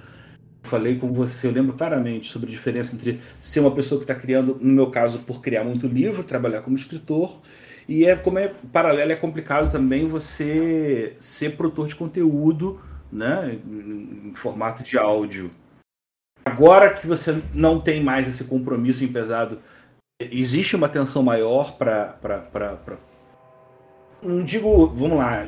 [0.64, 4.14] Falei com você, eu lembro claramente sobre a diferença entre ser uma pessoa que está
[4.14, 7.42] criando, no meu caso, por criar muito livro, trabalhar como escritor,
[7.88, 14.34] e é como é paralelo, é complicado também você ser produtor de conteúdo, né, em
[14.36, 15.50] formato de áudio.
[16.46, 19.60] Agora que você não tem mais esse compromisso em pesado,
[20.20, 22.18] existe uma atenção maior para.
[24.22, 25.46] Não digo, vamos lá,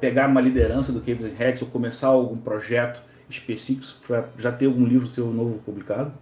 [0.00, 4.84] pegar uma liderança do Caves Rex ou começar algum projeto específico para já ter algum
[4.84, 6.12] livro seu novo publicado?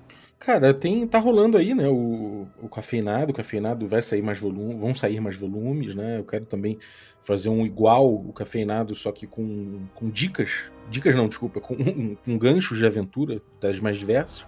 [0.44, 1.88] Cara, tem, tá rolando aí, né?
[1.88, 6.18] O, o cafeinado, o cafeinado vai sair mais volume, vão sair mais volumes, né?
[6.18, 6.81] Eu quero também
[7.20, 10.50] fazer um igual o cafeinado, só que com, com dicas.
[10.90, 11.76] Dicas não, desculpa, com,
[12.26, 14.44] com ganchos de aventura das mais diversas.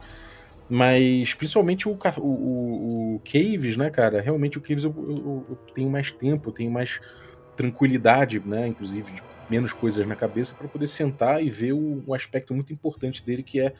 [0.69, 4.21] Mas principalmente o, o, o, Caves, né, cara?
[4.21, 6.99] Realmente o Caves eu, eu, eu tenho mais tempo, eu tenho mais
[7.55, 8.67] tranquilidade, né?
[8.67, 9.13] Inclusive
[9.49, 13.45] menos coisas na cabeça para poder sentar e ver o, um aspecto muito importante dele
[13.45, 13.75] que é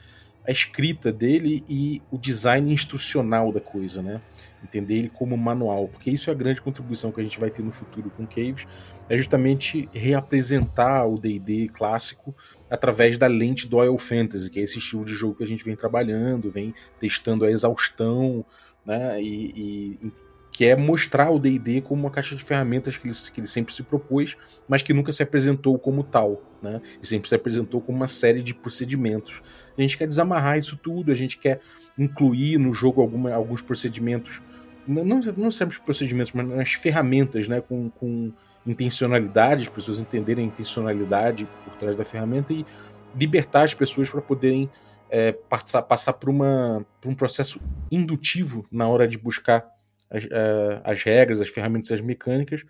[0.47, 4.21] a escrita dele e o design instrucional da coisa, né?
[4.63, 7.63] Entender ele como manual, porque isso é a grande contribuição que a gente vai ter
[7.63, 8.65] no futuro com Caves,
[9.09, 12.35] é justamente reapresentar o D&D clássico
[12.69, 15.63] através da lente do Oil Fantasy, que é esse estilo de jogo que a gente
[15.63, 18.45] vem trabalhando, vem testando a exaustão,
[18.85, 19.21] né?
[19.21, 20.11] E, e
[20.55, 23.73] que é mostrar o D&D como uma caixa de ferramentas que ele, que ele sempre
[23.73, 24.37] se propôs,
[24.69, 26.81] mas que nunca se apresentou como tal, né?
[27.03, 29.43] E sempre se apresentou como uma série de procedimentos.
[29.77, 31.59] A gente quer desamarrar isso tudo, a gente quer
[31.97, 34.41] incluir no jogo alguma, alguns procedimentos,
[34.87, 37.59] não, não sempre procedimentos, mas as ferramentas, né?
[37.59, 38.31] Com, com
[38.65, 42.65] intencionalidade, as pessoas entenderem a intencionalidade por trás da ferramenta e
[43.13, 44.69] libertar as pessoas para poderem
[45.09, 47.59] é, passar, passar por, uma, por um processo
[47.91, 49.74] indutivo na hora de buscar
[50.15, 52.63] as, uh, as regras, as ferramentas, as mecânicas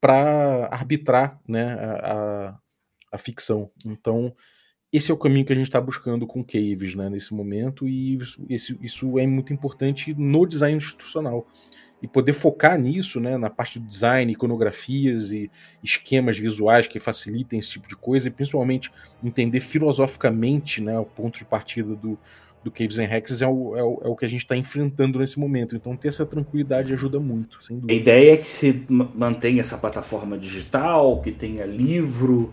[0.00, 2.58] para arbitrar né, a, a,
[3.12, 3.70] a, ficção.
[3.84, 4.34] Então,
[4.92, 8.14] esse é o caminho que a gente está buscando com Caves né, nesse momento, e
[8.14, 11.46] isso, isso, isso é muito importante no design institucional
[12.00, 15.50] e poder focar nisso, né, na parte do design, iconografias e
[15.82, 18.90] esquemas visuais que facilitem esse tipo de coisa, e principalmente
[19.22, 22.16] entender filosoficamente né, o ponto de partida do,
[22.68, 25.18] do Caves and Hexes é o, é o, é o que a gente está enfrentando
[25.18, 25.74] nesse momento.
[25.74, 27.92] Então ter essa tranquilidade ajuda muito, sem dúvida.
[27.92, 32.52] A ideia é que se mantenha essa plataforma digital, que tenha livro.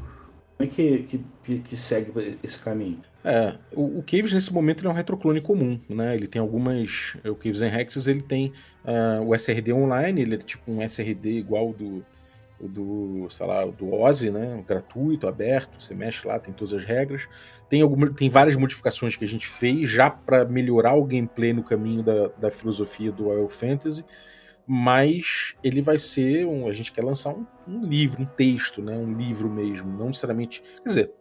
[0.58, 3.02] Como é que, que, que segue esse caminho?
[3.24, 6.16] É, o, o, Caves nesse momento é um retroclone comum, né?
[6.16, 7.18] Ele tem algumas.
[7.26, 8.54] O Caves and Hexes ele tem
[8.86, 12.06] uh, o SRD online, ele é tipo um SRD igual do,
[12.60, 14.64] o do, sei lá, do Ozzy, né?
[14.66, 17.28] Gratuito, aberto, você mexe lá, tem todas as regras.
[17.70, 21.64] Tem, alguma, tem várias modificações que a gente fez já para melhorar o gameplay no
[21.64, 24.06] caminho da, da filosofia do Wild Fantasy,
[24.66, 28.98] mas ele vai ser um, a gente quer lançar um, um, livro, um texto, né?
[28.98, 31.12] Um livro mesmo, não necessariamente, quer dizer,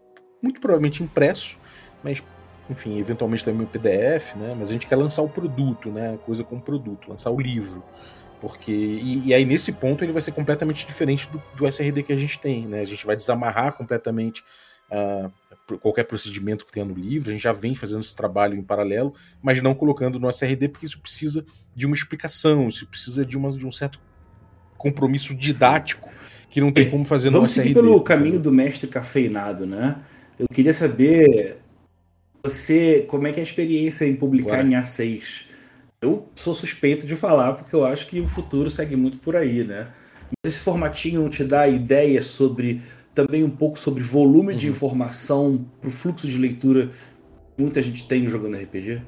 [0.41, 1.59] muito provavelmente impresso,
[2.03, 2.23] mas
[2.69, 4.55] enfim, eventualmente também um PDF, né?
[4.59, 6.19] Mas a gente quer lançar o produto, né?
[6.25, 7.83] Coisa com produto, lançar o livro.
[8.45, 8.71] Porque.
[8.71, 12.17] E, e, aí, nesse ponto, ele vai ser completamente diferente do, do, SRD que a
[12.17, 12.81] gente tem, né?
[12.81, 14.45] A gente vai desamarrar completamente
[14.91, 17.31] uh, qualquer procedimento que tenha no livro.
[17.31, 20.85] A gente já vem fazendo esse trabalho em paralelo, mas não colocando no SRD, porque
[20.85, 21.43] isso precisa
[21.75, 23.99] de uma explicação, isso precisa de, uma, de um certo
[24.77, 26.11] compromisso didático
[26.51, 27.73] que não tem como fazer Vamos no SRD.
[27.73, 30.03] Vamos seguir pelo caminho do mestre cafeinado, né?
[30.39, 31.61] Eu queria saber
[32.43, 34.65] você como é que é a experiência em publicar Ué.
[34.65, 35.54] em A6
[36.05, 39.65] eu sou suspeito de falar, porque eu acho que o futuro segue muito por aí,
[39.65, 39.89] né?
[40.45, 42.83] Mas esse formatinho não te dá ideia sobre
[43.15, 44.59] também um pouco sobre volume uhum.
[44.59, 46.91] de informação para o fluxo de leitura
[47.57, 49.03] que muita gente tem jogando RPG?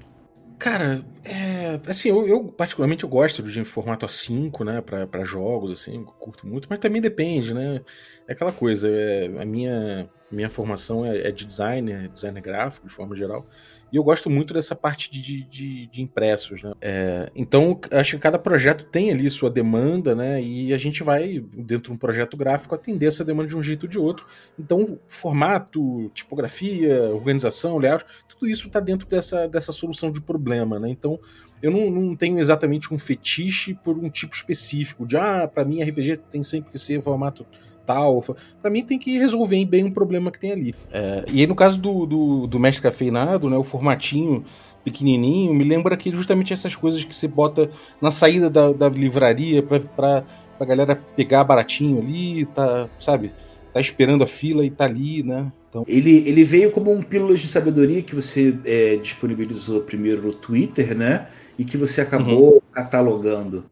[0.58, 6.02] Cara, é, assim, eu, eu, particularmente eu gosto de formato A5, né, para jogos, assim,
[6.18, 7.82] curto muito, mas também depende, né?
[8.26, 12.92] É aquela coisa, é, a minha, minha formação é, é de designer, designer gráfico, de
[12.92, 13.46] forma geral,
[13.92, 16.72] e eu gosto muito dessa parte de, de, de impressos, né?
[16.80, 20.42] É, então, acho que cada projeto tem ali sua demanda, né?
[20.42, 23.84] E a gente vai, dentro de um projeto gráfico, atender essa demanda de um jeito
[23.84, 24.26] ou de outro.
[24.58, 30.90] Então, formato, tipografia, organização, layout, tudo isso está dentro dessa, dessa solução de problema, né?
[30.90, 31.20] Então,
[31.62, 35.82] eu não, não, tenho exatamente um fetiche por um tipo específico, de, ah, para mim
[35.82, 37.46] RPG tem sempre que ser formato
[37.86, 38.22] tal.
[38.60, 40.74] Para mim tem que resolver bem um problema que tem ali.
[40.92, 44.44] É, e aí no caso do, do, do mestre cafeinado, né, o formatinho
[44.84, 47.68] pequenininho, me lembra que justamente essas coisas que você bota
[48.00, 50.24] na saída da, da livraria pra, pra,
[50.56, 53.32] pra galera pegar baratinho ali, tá, sabe?
[53.72, 55.52] Tá esperando a fila e tá ali, né?
[55.68, 55.84] Então...
[55.88, 60.96] Ele, ele veio como um pílulas de sabedoria que você é, disponibilizou primeiro no Twitter,
[60.96, 61.26] né?
[61.58, 62.60] E que você acabou uhum.
[62.72, 63.64] catalogando.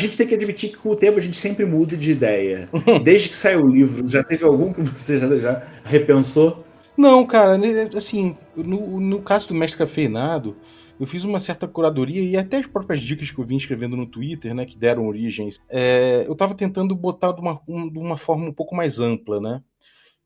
[0.00, 2.70] A gente tem que admitir que com o tempo a gente sempre muda de ideia.
[3.04, 6.64] Desde que saiu o livro, já teve algum que você já, já repensou?
[6.96, 10.56] Não, cara, né, assim, no, no caso do Mestre Cafeinado,
[10.98, 14.06] eu fiz uma certa curadoria e até as próprias dicas que eu vim escrevendo no
[14.06, 18.16] Twitter, né, que deram origens, é, eu estava tentando botar de uma, um, de uma
[18.16, 19.60] forma um pouco mais ampla, né?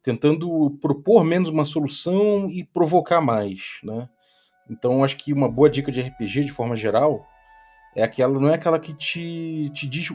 [0.04, 4.08] Tentando propor menos uma solução e provocar mais, né?
[4.70, 7.26] Então, acho que uma boa dica de RPG, de forma geral,
[7.94, 10.10] é aquela, não é aquela que te, te diz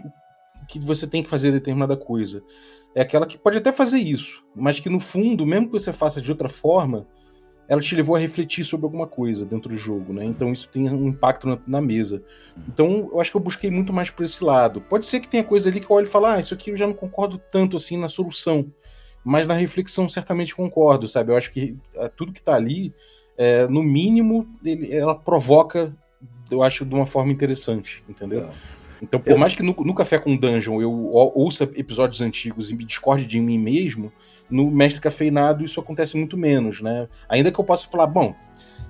[0.68, 2.44] que você tem que fazer determinada coisa.
[2.96, 6.22] É aquela que pode até fazer isso, mas que no fundo, mesmo que você faça
[6.22, 7.08] de outra forma,
[7.68, 10.26] ela te levou a refletir sobre alguma coisa dentro do jogo, né?
[10.26, 12.24] Então isso tem um impacto na, na, mesa.
[12.68, 14.82] Então eu acho que eu busquei muito mais por esse lado.
[14.82, 16.78] Pode ser que tenha coisa ali que eu olho e falo, ah, isso aqui eu
[16.78, 18.74] já não concordo tanto assim na solução,
[19.24, 21.32] mas na reflexão certamente concordo, sabe?
[21.32, 22.92] Eu acho que é, tudo que tá ali,
[23.38, 25.96] é, no mínimo, ele, ela provoca
[26.52, 28.42] eu acho de uma forma interessante, entendeu?
[28.42, 28.80] É.
[29.02, 32.84] Então, por mais que no, no, Café com Dungeon eu ouça episódios antigos e me
[32.84, 34.12] discorde de mim mesmo,
[34.50, 37.08] no Mestre Cafeinado isso acontece muito menos, né?
[37.30, 38.36] Ainda que eu possa falar, bom,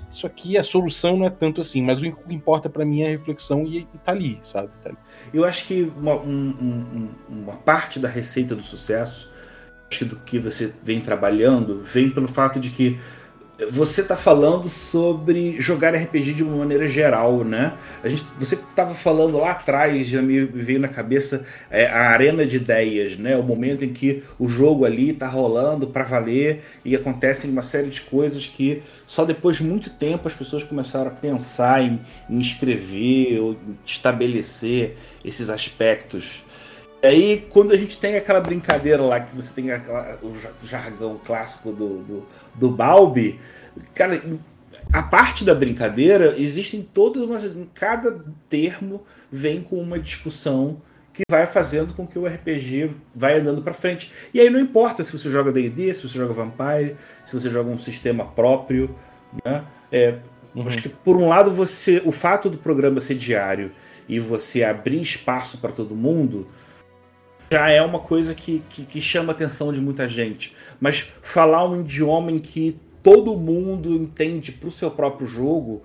[0.09, 3.07] isso aqui, a solução não é tanto assim, mas o que importa para mim é
[3.07, 4.69] a reflexão e, e tá ali, sabe?
[4.83, 4.97] Tá ali.
[5.31, 9.31] Eu acho que uma, um, um, uma parte da receita do sucesso,
[9.87, 12.99] acho que do que você vem trabalhando, vem pelo fato de que
[13.71, 17.73] você está falando sobre jogar RPG de uma maneira geral, né?
[18.01, 22.45] A gente, você estava falando lá atrás, já me veio na cabeça é, a arena
[22.45, 23.35] de ideias, né?
[23.35, 27.89] O momento em que o jogo ali está rolando para valer e acontecem uma série
[27.89, 32.39] de coisas que só depois de muito tempo as pessoas começaram a pensar em, em
[32.39, 36.43] escrever ou estabelecer esses aspectos.
[37.01, 41.19] E aí, quando a gente tem aquela brincadeira lá, que você tem aquela, o jargão
[41.23, 43.39] clássico do, do, do Balbi,
[43.93, 44.21] cara,
[44.91, 47.51] a parte da brincadeira, existem todas umas.
[47.73, 50.81] Cada termo vem com uma discussão
[51.13, 54.11] que vai fazendo com que o RPG vai andando para frente.
[54.33, 57.69] E aí não importa se você joga D&D, se você joga Vampire, se você joga
[57.69, 58.95] um sistema próprio,
[59.45, 59.63] né?
[59.91, 60.17] É,
[60.55, 60.67] uhum.
[60.67, 63.71] Acho que por um lado você, o fato do programa ser diário
[64.07, 66.47] e você abrir espaço para todo mundo
[67.51, 70.55] já é uma coisa que, que, que chama a atenção de muita gente.
[70.79, 75.81] Mas falar um idioma em que todo mundo entende para o seu próprio jogo,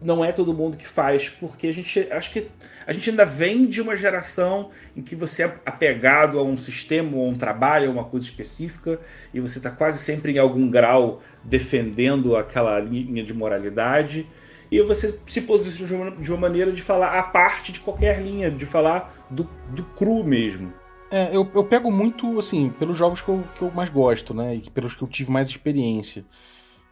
[0.00, 2.48] não é todo mundo que faz, porque a gente acho que
[2.86, 7.16] a gente ainda vem de uma geração em que você é apegado a um sistema,
[7.16, 9.00] a um trabalho, a uma coisa específica,
[9.32, 14.26] e você está quase sempre em algum grau defendendo aquela linha de moralidade.
[14.70, 18.64] E você se posiciona de uma maneira de falar a parte de qualquer linha, de
[18.64, 20.72] falar do, do cru mesmo.
[21.10, 24.56] É, eu, eu pego muito, assim, pelos jogos que eu, que eu mais gosto, né?
[24.56, 26.24] E pelos que eu tive mais experiência.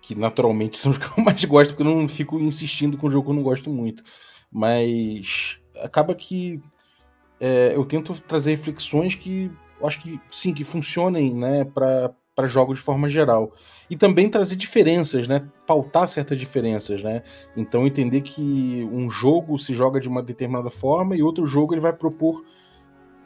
[0.00, 3.10] Que naturalmente são os que eu mais gosto, porque eu não fico insistindo com um
[3.10, 4.02] jogo que eu não gosto muito.
[4.50, 6.60] Mas acaba que
[7.40, 9.50] é, eu tento trazer reflexões que
[9.80, 13.52] eu acho que sim, que funcionem, né, para jogos de forma geral.
[13.88, 15.48] E também trazer diferenças, né?
[15.66, 17.22] Pautar certas diferenças, né?
[17.56, 21.80] Então entender que um jogo se joga de uma determinada forma e outro jogo ele
[21.80, 22.42] vai propor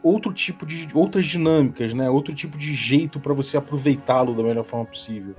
[0.02, 2.10] outro tipo de outras dinâmicas, né?
[2.10, 5.34] Outro tipo de jeito para você aproveitá-lo da melhor forma possível.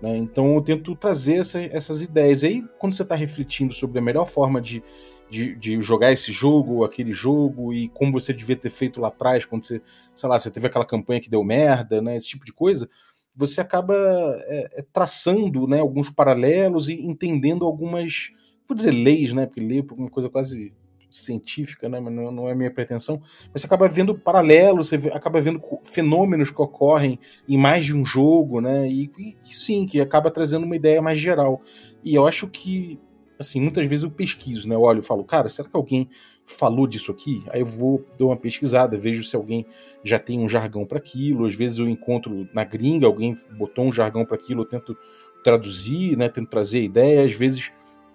[0.00, 0.16] Né?
[0.16, 2.42] Então eu tento trazer essa, essas ideias.
[2.42, 4.82] Aí quando você está refletindo sobre a melhor forma de,
[5.30, 9.44] de, de, jogar esse jogo, aquele jogo e como você devia ter feito lá atrás,
[9.44, 9.80] quando você,
[10.14, 12.16] sei lá, você teve aquela campanha que deu merda, né?
[12.16, 12.90] Esse tipo de coisa.
[13.34, 18.30] Você acaba é, é traçando, né, alguns paralelos e entendendo algumas,
[18.68, 19.46] vou dizer leis, né?
[19.46, 20.74] Porque lei é uma coisa quase
[21.16, 23.20] científica, né, mas não, não é minha pretensão,
[23.52, 28.04] mas você acaba vendo paralelos, você acaba vendo fenômenos que ocorrem em mais de um
[28.04, 31.60] jogo, né, e, e sim, que acaba trazendo uma ideia mais geral.
[32.02, 32.98] E eu acho que,
[33.38, 36.08] assim, muitas vezes eu pesquiso, né, eu olho e falo, cara, será que alguém
[36.44, 37.44] falou disso aqui?
[37.50, 39.64] Aí eu vou, dou uma pesquisada, vejo se alguém
[40.02, 43.92] já tem um jargão para aquilo, às vezes eu encontro na gringa, alguém botou um
[43.92, 44.96] jargão para aquilo, eu tento
[45.44, 47.70] traduzir, né, tento trazer a ideia, às vezes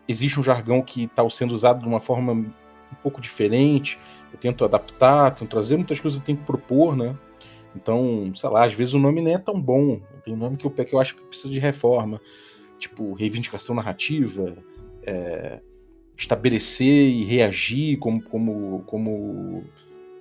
[0.07, 2.45] existe um jargão que está sendo usado de uma forma
[2.91, 3.99] um pouco diferente,
[4.31, 7.15] eu tento adaptar, tento trazer muitas coisas, eu tenho que propor, né?
[7.75, 10.01] Então, sei lá, às vezes o nome nem é tão bom.
[10.23, 12.19] Tem um nome que eu, que eu acho que precisa de reforma.
[12.79, 14.57] Tipo, reivindicação narrativa,
[15.03, 15.59] é,
[16.17, 19.63] estabelecer e reagir como, como, como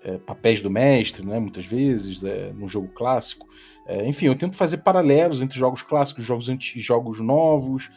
[0.07, 1.41] é, papéis do mestre, né?
[1.41, 3.49] Muitas vezes, é, no jogo clássico.
[3.85, 7.91] É, enfim, eu tento fazer paralelos entre jogos clássicos jogos, antigos, jogos novos,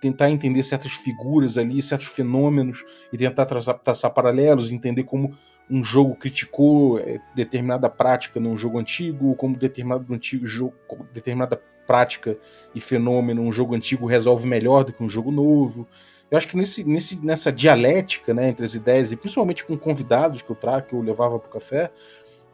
[0.00, 2.82] tentar, entender certas figuras ali, certos fenômenos,
[3.12, 5.36] e tentar traçar, traçar paralelos, entender como
[5.70, 10.74] um jogo criticou é, determinada prática num jogo antigo, como determinado antigo jogo,
[11.12, 12.38] determinada prática
[12.74, 15.86] e fenômeno um jogo antigo resolve melhor do que um jogo novo.
[16.32, 20.40] Eu acho que nesse, nesse, nessa dialética né, entre as ideias, e principalmente com convidados
[20.40, 21.90] que eu trago, que eu levava para o café,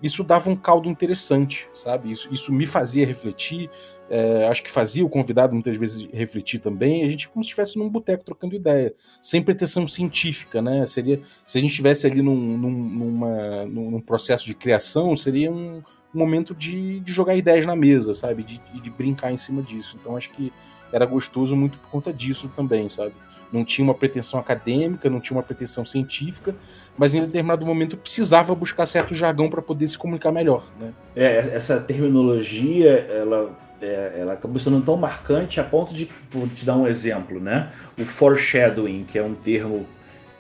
[0.03, 2.11] isso dava um caldo interessante, sabe?
[2.11, 3.71] Isso, isso me fazia refletir,
[4.11, 7.79] é, acho que fazia o convidado muitas vezes refletir também, a gente como se estivesse
[7.79, 10.85] num boteco trocando ideia, sem pretensão científica, né?
[10.85, 15.83] Seria, se a gente estivesse ali num, num, numa, num processo de criação, seria um,
[16.13, 18.43] um momento de, de, jogar ideias na mesa, sabe?
[18.43, 19.97] De, de brincar em cima disso.
[20.01, 20.53] Então acho que
[20.93, 23.13] era gostoso muito por conta disso também, sabe?
[23.53, 26.55] não tinha uma pretensão acadêmica, não tinha uma pretensão científica,
[26.97, 30.67] mas em determinado momento precisava buscar certo jargão para poder se comunicar melhor.
[30.79, 30.93] Né?
[31.17, 36.65] É, essa terminologia, ela, é, ela acabou sendo tão marcante a ponto de, por te
[36.65, 37.71] dar um exemplo, né?
[37.99, 39.87] o foreshadowing, que é um termo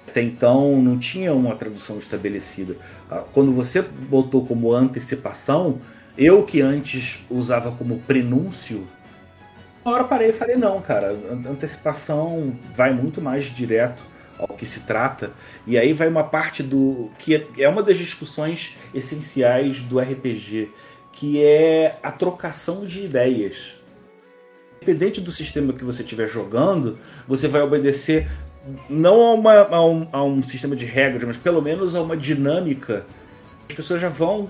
[0.07, 2.77] até então não tinha uma tradução estabelecida.
[3.11, 5.81] Ah, quando você botou como antecipação,
[6.17, 8.87] eu que antes usava como prenúncio,
[9.91, 11.16] hora parei e falei, não, cara,
[11.49, 14.03] antecipação vai muito mais direto
[14.39, 15.32] ao que se trata.
[15.66, 17.11] E aí vai uma parte do.
[17.18, 20.70] que é uma das discussões essenciais do RPG,
[21.12, 23.74] que é a trocação de ideias.
[24.76, 28.28] Independente do sistema que você estiver jogando, você vai obedecer
[28.89, 32.16] não a, uma, a, um, a um sistema de regras, mas pelo menos a uma
[32.16, 33.05] dinâmica.
[33.68, 34.49] As pessoas já vão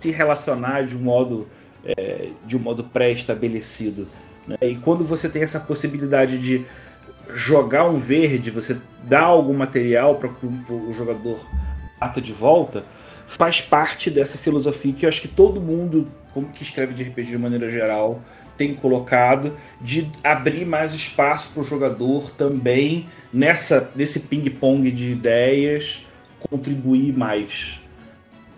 [0.00, 1.46] se relacionar de um modo,
[1.84, 4.08] é, de um modo pré-estabelecido.
[4.48, 4.56] Né?
[4.62, 6.64] E quando você tem essa possibilidade de
[7.34, 11.46] jogar um verde, você dá algum material para o jogador
[12.00, 12.84] bata de volta,
[13.26, 16.10] faz parte dessa filosofia que eu acho que todo mundo
[16.54, 18.22] que escreve de RPG de maneira geral
[18.56, 26.06] tem colocado de abrir mais espaço para o jogador também nessa nesse ping-pong de ideias
[26.48, 27.80] contribuir mais.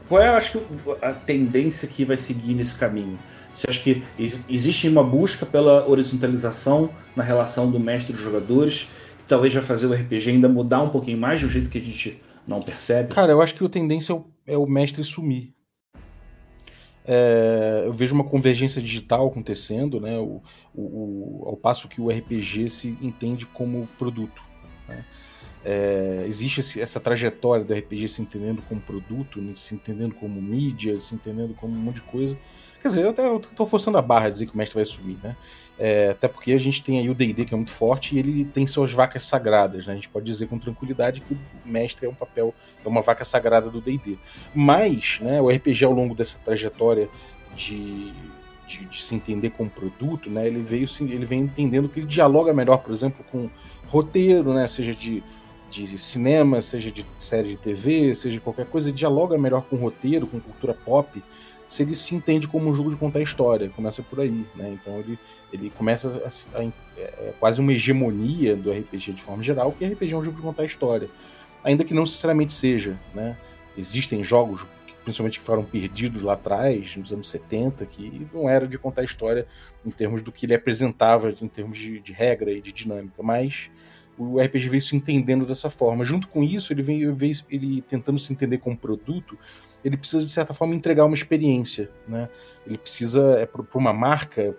[0.08, 0.60] Qual é, acho que
[1.00, 3.18] a tendência que vai seguir nesse caminho?
[3.60, 4.02] Você acha que
[4.48, 8.88] existe uma busca pela horizontalização na relação do mestre e dos jogadores,
[9.18, 11.82] que talvez vai fazer o RPG ainda mudar um pouquinho mais um jeito que a
[11.82, 13.14] gente não percebe?
[13.14, 15.52] Cara, eu acho que a tendência é o, é o mestre sumir.
[17.04, 20.40] É, eu vejo uma convergência digital acontecendo, né, o,
[20.74, 24.40] o, ao passo que o RPG se entende como produto.
[24.88, 25.04] Né?
[25.64, 30.40] É, existe esse, essa trajetória do RPG se entendendo como produto, né, se entendendo como
[30.40, 32.38] mídia, se entendendo como um monte de coisa.
[32.80, 35.18] Quer dizer, eu, até, tô forçando a barra a dizer que o mestre vai sumir,
[35.22, 35.36] né?
[35.78, 38.44] É, até porque a gente tem aí o D&D que é muito forte e ele
[38.44, 39.92] tem suas vacas sagradas, né?
[39.92, 43.24] A gente pode dizer com tranquilidade que o mestre é um papel, é uma vaca
[43.24, 44.18] sagrada do D&D.
[44.54, 47.08] Mas, né, o RPG ao longo dessa trajetória
[47.54, 48.12] de,
[48.66, 52.54] de, de, se entender como produto, né, ele veio ele vem entendendo que ele dialoga
[52.54, 53.50] melhor, por exemplo, com
[53.88, 55.22] roteiro, né, seja de
[55.70, 60.26] de cinema, seja de série de TV, seja de qualquer coisa, dialoga melhor com roteiro,
[60.26, 61.22] com cultura pop,
[61.68, 63.68] se ele se entende como um jogo de contar história.
[63.70, 64.72] Começa por aí, né?
[64.72, 65.18] Então ele,
[65.52, 69.84] ele começa a, a, é, é quase uma hegemonia do RPG de forma geral, que
[69.84, 71.08] RPG é um jogo de contar história.
[71.62, 73.36] Ainda que não sinceramente seja, né?
[73.78, 74.66] Existem jogos,
[75.04, 79.46] principalmente que foram perdidos lá atrás, nos anos 70, que não era de contar história
[79.86, 83.70] em termos do que ele apresentava, em termos de, de regra e de dinâmica, mas
[84.20, 86.04] o RPG veio se entendendo dessa forma.
[86.04, 87.16] Junto com isso, ele veio
[87.48, 89.38] ele tentando se entender como produto,
[89.82, 91.90] ele precisa, de certa forma, entregar uma experiência.
[92.06, 92.28] Né?
[92.66, 94.54] Ele precisa, é, para uma marca,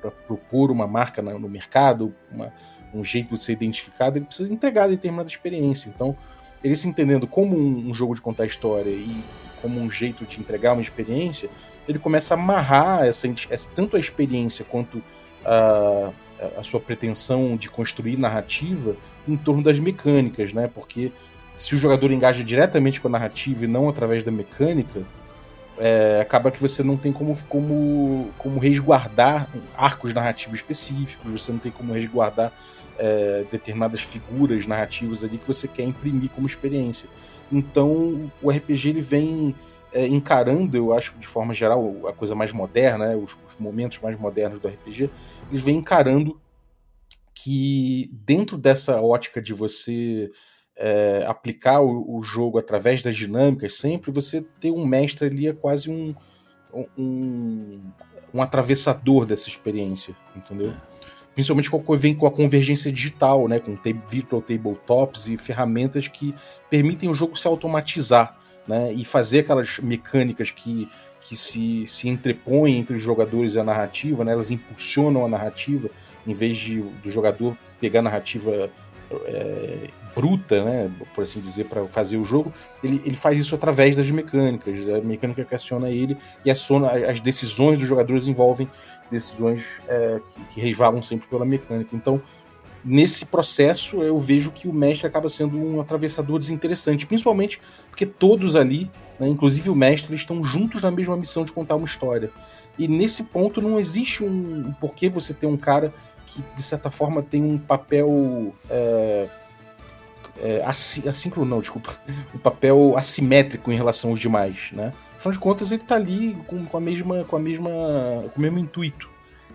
[0.00, 2.52] para propor uma marca no mercado, uma,
[2.94, 5.90] um jeito de ser identificado, ele precisa entregar determinada experiência.
[5.92, 6.16] Então,
[6.62, 9.24] ele se entendendo como um, um jogo de contar história e
[9.60, 11.50] como um jeito de entregar uma experiência,
[11.88, 15.02] ele começa a amarrar essa, essa tanto a experiência quanto
[15.44, 16.12] a
[16.56, 20.70] a sua pretensão de construir narrativa em torno das mecânicas, né?
[20.72, 21.12] Porque
[21.56, 25.02] se o jogador engaja diretamente com a narrativa e não através da mecânica,
[25.78, 31.58] é, acaba que você não tem como, como, como resguardar arcos narrativos específicos, você não
[31.58, 32.52] tem como resguardar
[32.98, 37.08] é, determinadas figuras narrativas ali que você quer imprimir como experiência.
[37.50, 39.54] Então o RPG ele vem
[39.94, 44.00] é, encarando, eu acho, de forma geral, a coisa mais moderna, né, os, os, momentos
[44.00, 45.08] mais modernos do RPG,
[45.50, 46.38] eles vêm encarando
[47.32, 50.32] que dentro dessa ótica de você
[50.76, 55.52] é, aplicar o, o, jogo através das dinâmicas, sempre você ter um mestre ali é
[55.52, 56.12] quase um,
[56.98, 57.80] um,
[58.34, 60.74] um atravessador dessa experiência, entendeu?
[61.34, 63.78] Principalmente com, vem com a convergência digital, né, com
[64.08, 66.34] virtual tabletops e ferramentas que
[66.68, 70.88] permitem o jogo se automatizar né, e fazer aquelas mecânicas que,
[71.20, 75.90] que se, se entrepõem entre os jogadores e a narrativa, né, elas impulsionam a narrativa,
[76.26, 78.70] em vez de, do jogador pegar a narrativa
[79.26, 82.52] é, bruta, né, por assim dizer, para fazer o jogo,
[82.82, 84.88] ele, ele faz isso através das mecânicas.
[84.88, 88.68] A mecânica que aciona ele e aciona, as decisões dos jogadores envolvem
[89.10, 91.90] decisões é, que, que resvalam sempre pela mecânica.
[91.94, 92.22] Então,
[92.84, 98.54] nesse processo eu vejo que o mestre acaba sendo um atravessador desinteressante, principalmente porque todos
[98.54, 102.30] ali, né, inclusive o mestre, estão juntos na mesma missão de contar uma história.
[102.78, 105.94] E nesse ponto não existe um, porquê você ter um cara
[106.26, 108.52] que, de certa forma, tem um papel.
[108.68, 109.28] É,
[110.36, 110.64] é,
[111.46, 111.96] não, desculpa,
[112.34, 114.92] um papel assimétrico em relação aos demais, né?
[115.16, 118.42] Afinal de contas, ele tá ali com, com a mesma, com a mesma, com o
[118.42, 119.13] mesmo intuito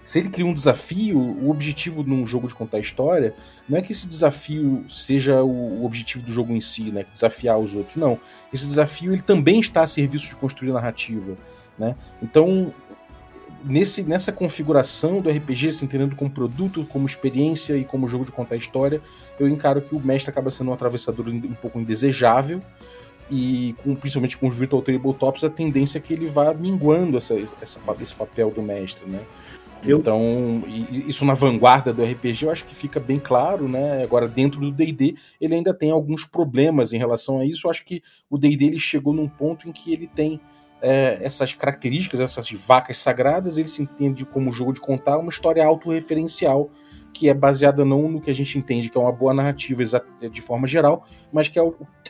[0.09, 3.35] se ele cria um desafio, o objetivo num jogo de contar história
[3.69, 7.05] não é que esse desafio seja o objetivo do jogo em si, né?
[7.13, 7.95] Desafiar os outros.
[7.95, 8.19] Não.
[8.51, 11.37] Esse desafio ele também está a serviço de construir narrativa.
[11.77, 11.95] Né?
[12.23, 12.73] Então,
[13.63, 18.31] nesse, nessa configuração do RPG, se entendendo como produto, como experiência e como jogo de
[18.31, 18.99] contar história,
[19.39, 22.63] eu encaro que o mestre acaba sendo um atravessador um pouco indesejável.
[23.29, 27.35] E com, principalmente com os Virtual Tabletops, a tendência é que ele vá minguando essa,
[27.61, 29.19] essa, esse papel do mestre, né?
[29.83, 29.99] Eu...
[29.99, 30.63] Então,
[31.07, 34.03] isso na vanguarda do RPG, eu acho que fica bem claro, né?
[34.03, 37.67] Agora, dentro do DD, ele ainda tem alguns problemas em relação a isso.
[37.67, 40.39] Eu acho que o DD ele chegou num ponto em que ele tem
[40.81, 45.65] é, essas características, essas vacas sagradas, ele se entende como jogo de contar uma história
[45.65, 46.69] autorreferencial,
[47.13, 49.83] que é baseada não no que a gente entende que é uma boa narrativa
[50.31, 51.63] de forma geral, mas que é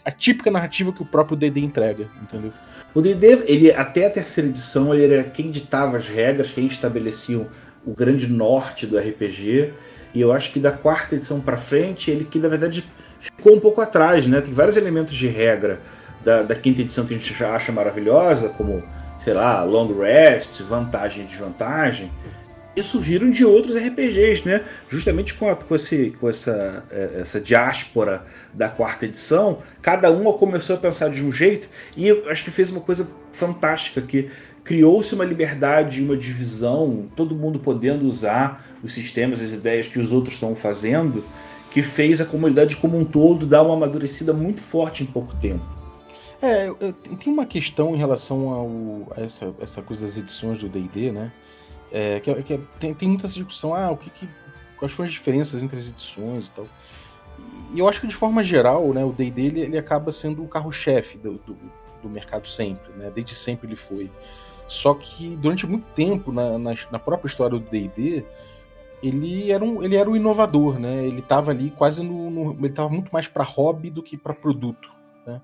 [0.06, 2.52] a típica narrativa que o próprio D&D entrega, entendeu?
[2.94, 7.48] O D&D, ele até a terceira edição, ele era quem ditava as regras, quem estabelecia
[7.86, 9.74] o grande norte do RPG,
[10.14, 12.84] e eu acho que da quarta edição para frente, ele que na verdade
[13.20, 14.42] ficou um pouco atrás, né?
[14.42, 15.82] Tem vários elementos de regra
[16.24, 18.84] da, da quinta edição que a gente já acha maravilhosa, como,
[19.18, 22.12] sei lá, long rest, vantagem e desvantagem,
[22.76, 24.64] e surgiram de outros RPGs, né?
[24.88, 30.34] Justamente com, a, com, esse, com essa, é, essa diáspora da quarta edição, cada uma
[30.34, 34.30] começou a pensar de um jeito e acho que fez uma coisa fantástica que
[34.64, 40.12] criou-se uma liberdade, uma divisão, todo mundo podendo usar os sistemas, as ideias que os
[40.12, 41.24] outros estão fazendo,
[41.72, 45.66] que fez a comunidade como um todo dar uma amadurecida muito forte em pouco tempo.
[46.42, 46.72] É,
[47.20, 51.32] tem uma questão em relação ao, a essa, essa coisa das edições do D&D, né?
[51.92, 54.30] É, que, é, que é, tem, tem muita discussão, ah, o que, que
[54.78, 56.68] quais foram as diferenças entre as edições e tal.
[57.74, 60.48] E eu acho que de forma geral, né, o D&D ele, ele acaba sendo o
[60.48, 61.58] carro-chefe do, do,
[62.02, 63.12] do, mercado sempre, né?
[63.14, 64.10] Desde sempre ele foi.
[64.68, 68.26] Só que durante muito tempo na, na, na própria história do D&D
[69.02, 71.06] ele era um ele era o inovador, né?
[71.06, 74.34] Ele estava ali quase no, no ele estava muito mais para hobby do que para
[74.34, 74.90] produto,
[75.26, 75.42] né?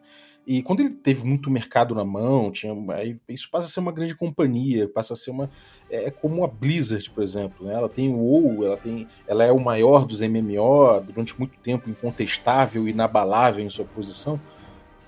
[0.48, 3.92] E quando ele teve muito mercado na mão, tinha, aí isso passa a ser uma
[3.92, 5.50] grande companhia, passa a ser uma.
[5.90, 7.66] É, é como a Blizzard, por exemplo.
[7.66, 7.74] Né?
[7.74, 11.90] Ela tem o WoW, ela, tem, ela é o maior dos MMO, durante muito tempo
[11.90, 14.40] incontestável inabalável em sua posição.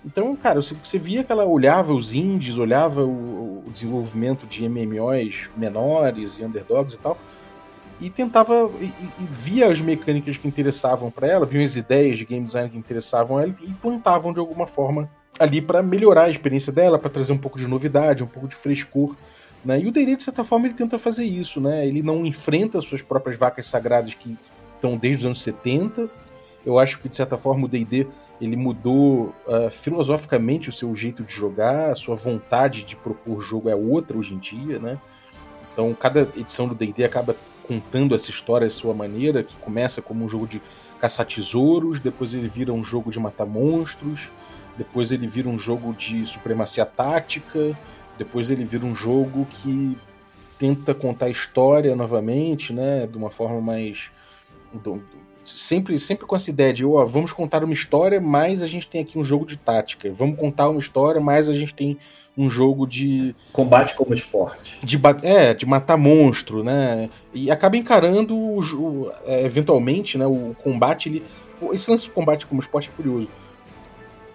[0.04, 4.68] Então, cara, você, você via que ela olhava os indies, olhava o, o desenvolvimento de
[4.68, 7.18] MMOs menores e underdogs e tal,
[8.00, 12.26] e tentava e, e, via as mecânicas que interessavam para ela, via as ideias de
[12.26, 16.30] game design que interessavam a ela e plantavam de alguma forma ali para melhorar a
[16.30, 19.16] experiência dela, para trazer um pouco de novidade, um pouco de frescor.
[19.64, 19.82] Né?
[19.82, 21.60] E o D&D, de certa forma, ele tenta fazer isso.
[21.60, 21.88] Né?
[21.88, 24.38] Ele não enfrenta suas próprias vacas sagradas que
[24.76, 26.10] estão desde os anos 70.
[26.66, 28.08] Eu acho que, de certa forma, o D&D
[28.40, 33.70] ele mudou uh, filosoficamente o seu jeito de jogar, a sua vontade de propor jogo
[33.70, 34.80] é outra hoje em dia.
[34.80, 35.00] Né?
[35.72, 37.36] Então, cada edição do D&D acaba
[37.68, 40.62] contando essa história à sua maneira, que começa como um jogo de
[41.00, 44.32] caçar tesouros, depois ele vira um jogo de matar monstros,
[44.78, 47.78] depois ele vira um jogo de supremacia tática,
[48.18, 49.98] depois ele vira um jogo que
[50.58, 54.10] tenta contar história novamente, né, de uma forma mais
[55.46, 59.02] sempre sempre com essa ideia de, ó, vamos contar uma história, mas a gente tem
[59.02, 60.12] aqui um jogo de tática.
[60.12, 61.98] Vamos contar uma história, mas a gente tem
[62.38, 64.78] um jogo de combate como esporte.
[64.84, 67.10] De é, de matar monstro, né?
[67.34, 71.24] E acaba encarando o, é, eventualmente, né, o combate ele
[71.74, 73.28] esse lance do combate como esporte é curioso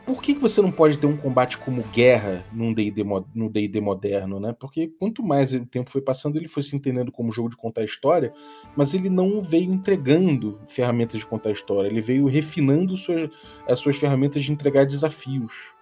[0.05, 3.81] por que, que você não pode ter um combate como guerra num D&D no D&D
[3.81, 4.55] moderno, né?
[4.59, 7.85] Porque quanto mais o tempo foi passando, ele foi se entendendo como jogo de contar
[7.85, 8.33] história,
[8.77, 13.31] mas ele não veio entregando ferramentas de contar história, ele veio refinando suas,
[13.69, 15.75] as suas ferramentas de entregar desafios.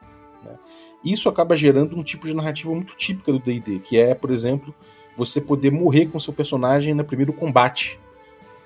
[0.45, 0.57] Né?
[1.05, 4.75] Isso acaba gerando um tipo de narrativa muito típica do D&D, que é, por exemplo,
[5.16, 7.99] você poder morrer com seu personagem no primeiro combate.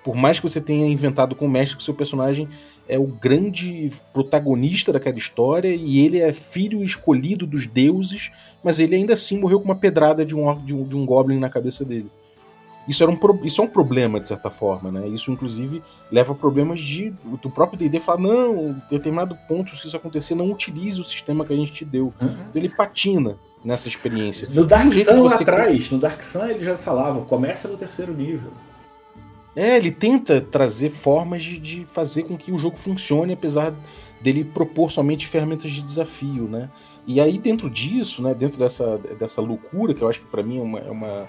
[0.05, 2.47] Por mais que você tenha inventado com o mestre que seu personagem
[2.87, 8.31] é o grande protagonista daquela história e ele é filho escolhido dos deuses,
[8.63, 11.39] mas ele ainda assim morreu com uma pedrada de um, de um, de um goblin
[11.39, 12.11] na cabeça dele.
[12.87, 15.09] Isso, era um, isso é um problema, de certa forma, né?
[15.09, 15.83] Isso, inclusive,
[16.13, 20.35] leva a problemas de do próprio D&D falar, não, em determinado ponto, se isso acontecer,
[20.35, 22.13] não utilize o sistema que a gente te deu.
[22.21, 22.29] Uhum.
[22.29, 24.49] Então, ele patina nessa experiência.
[24.53, 28.51] No Dark Sun lá atrás, no Dark Sun ele já falava, começa no terceiro nível.
[29.57, 33.75] É, ele tenta trazer formas de, de fazer com que o jogo funcione, apesar
[34.21, 36.71] dele propor somente ferramentas de desafio, né?
[37.07, 40.59] E aí dentro disso, né, dentro dessa, dessa loucura, que eu acho que para mim
[40.59, 41.29] é uma, é uma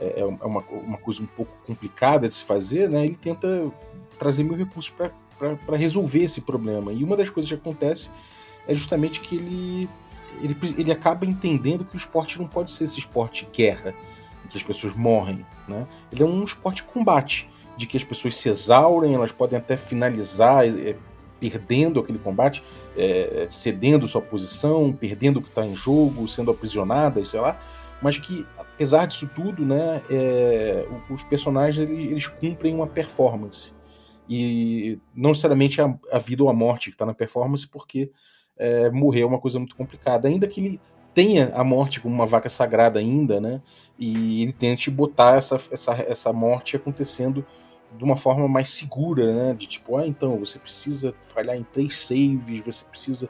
[0.00, 3.04] é, é uma, uma coisa um pouco complicada de se fazer, né?
[3.04, 3.70] Ele tenta
[4.18, 4.90] trazer mil recursos
[5.38, 6.92] para resolver esse problema.
[6.92, 8.10] E uma das coisas que acontece
[8.66, 9.88] é justamente que ele,
[10.42, 13.94] ele, ele acaba entendendo que o esporte não pode ser esse esporte guerra,
[14.44, 15.86] em que as pessoas morrem, né?
[16.10, 17.48] Ele é um esporte combate,
[17.80, 20.94] de que as pessoas se exaurem, elas podem até finalizar é,
[21.40, 22.62] perdendo aquele combate,
[22.94, 27.58] é, cedendo sua posição, perdendo o que está em jogo, sendo aprisionadas, sei lá,
[28.02, 30.02] mas que apesar disso tudo, né,
[31.08, 33.72] os personagens eles, eles, cumprem uma performance.
[34.28, 38.10] E não necessariamente a, a vida ou a morte que está na performance, porque
[38.58, 40.80] é, morrer é uma coisa muito complicada, ainda que ele
[41.14, 43.62] tenha a morte como uma vaca sagrada ainda, né,
[43.98, 47.44] e ele tente botar essa, essa, essa morte acontecendo
[47.96, 51.98] de uma forma mais segura, né, de tipo, ah, então você precisa falhar em três
[51.98, 53.28] saves, você precisa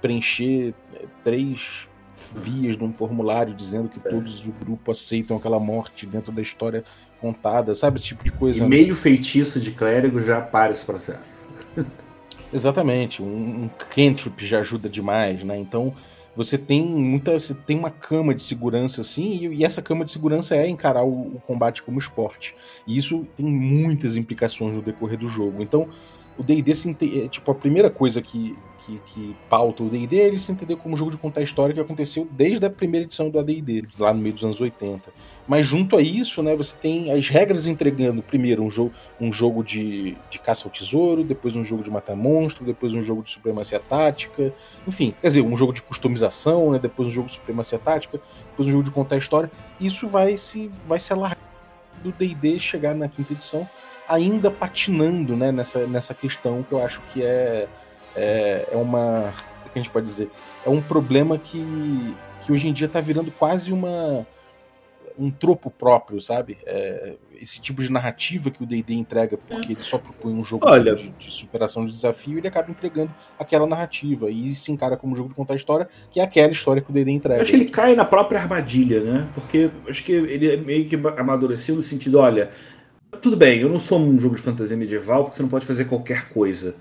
[0.00, 1.88] preencher é, três
[2.34, 4.10] vias num formulário dizendo que é.
[4.10, 6.84] todos do grupo aceitam aquela morte dentro da história
[7.20, 7.98] contada, sabe?
[7.98, 8.64] Esse tipo de coisa.
[8.64, 11.46] E meio feitiço de clérigo já para esse processo.
[12.52, 13.22] Exatamente.
[13.22, 15.56] Um, um cantrip já ajuda demais, né?
[15.56, 15.94] Então
[16.34, 17.38] você tem muita.
[17.38, 21.04] Você tem uma cama de segurança assim, e, e essa cama de segurança é encarar
[21.04, 22.54] o, o combate como esporte.
[22.86, 25.62] E isso tem muitas implicações no decorrer do jogo.
[25.62, 25.88] Então
[26.40, 26.72] o D&D
[27.22, 30.74] é tipo a primeira coisa que, que, que pauta o D&D é ele se entender
[30.76, 34.14] como um jogo de contar história que aconteceu desde a primeira edição do AD&D, lá
[34.14, 35.12] no meio dos anos 80.
[35.46, 39.62] Mas junto a isso, né, você tem as regras entregando primeiro um jogo, um jogo
[39.62, 43.30] de, de caça ao tesouro, depois um jogo de matar monstro, depois um jogo de
[43.30, 44.54] supremacia tática,
[44.88, 48.18] enfim, quer dizer, um jogo de customização, né, depois um jogo de supremacia tática,
[48.50, 49.50] depois um jogo de contar história.
[49.78, 51.50] Isso vai se vai se alargar
[52.02, 53.68] do D&D chegar na quinta edição
[54.10, 57.68] ainda patinando né, nessa, nessa questão que eu acho que é,
[58.16, 59.32] é, é uma.
[59.64, 60.28] O que a gente pode dizer?
[60.66, 64.26] É um problema que, que hoje em dia está virando quase uma
[65.18, 66.56] um tropo próprio, sabe?
[66.64, 70.66] É, esse tipo de narrativa que o D&D entrega, porque ele só propõe um jogo
[70.66, 75.12] Olha, de, de, superação de desafio, ele acaba entregando aquela narrativa e se encara como
[75.12, 77.42] um jogo de contar história, que é aquela história que o D&D entrega.
[77.42, 79.28] Acho que ele cai na própria armadilha, né?
[79.34, 82.50] Porque acho que ele é meio que amadureceu no sentido, olha,
[83.18, 85.84] tudo bem, eu não sou um jogo de fantasia medieval porque você não pode fazer
[85.84, 86.74] qualquer coisa.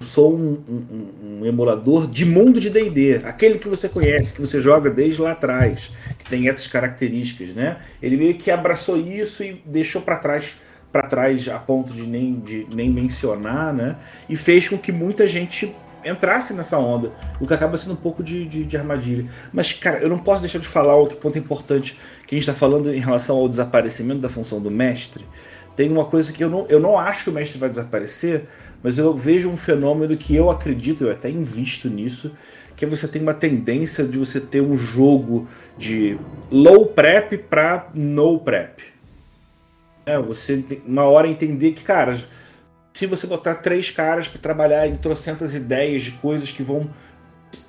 [0.00, 4.40] Eu sou um, um, um emulador de mundo de D&D, aquele que você conhece, que
[4.40, 7.78] você joga desde lá atrás, que tem essas características, né?
[8.02, 10.54] Ele meio que abraçou isso e deixou para trás
[10.90, 13.96] para trás a ponto de nem, de nem mencionar, né?
[14.28, 15.72] E fez com que muita gente
[16.04, 19.26] entrasse nessa onda, o que acaba sendo um pouco de, de, de, armadilha.
[19.52, 22.54] Mas, cara, eu não posso deixar de falar outro ponto importante que a gente está
[22.54, 25.24] falando em relação ao desaparecimento da função do mestre,
[25.76, 28.44] tem uma coisa que eu não, eu não acho que o mestre vai desaparecer,
[28.82, 32.32] mas eu vejo um fenômeno que eu acredito, eu até invisto nisso,
[32.76, 35.46] que é você tem uma tendência de você ter um jogo
[35.76, 36.18] de
[36.50, 38.82] low prep para no prep.
[40.06, 42.18] É, você uma hora entender que, cara,
[42.92, 46.90] se você botar três caras para trabalhar em trocentas ideias de coisas que vão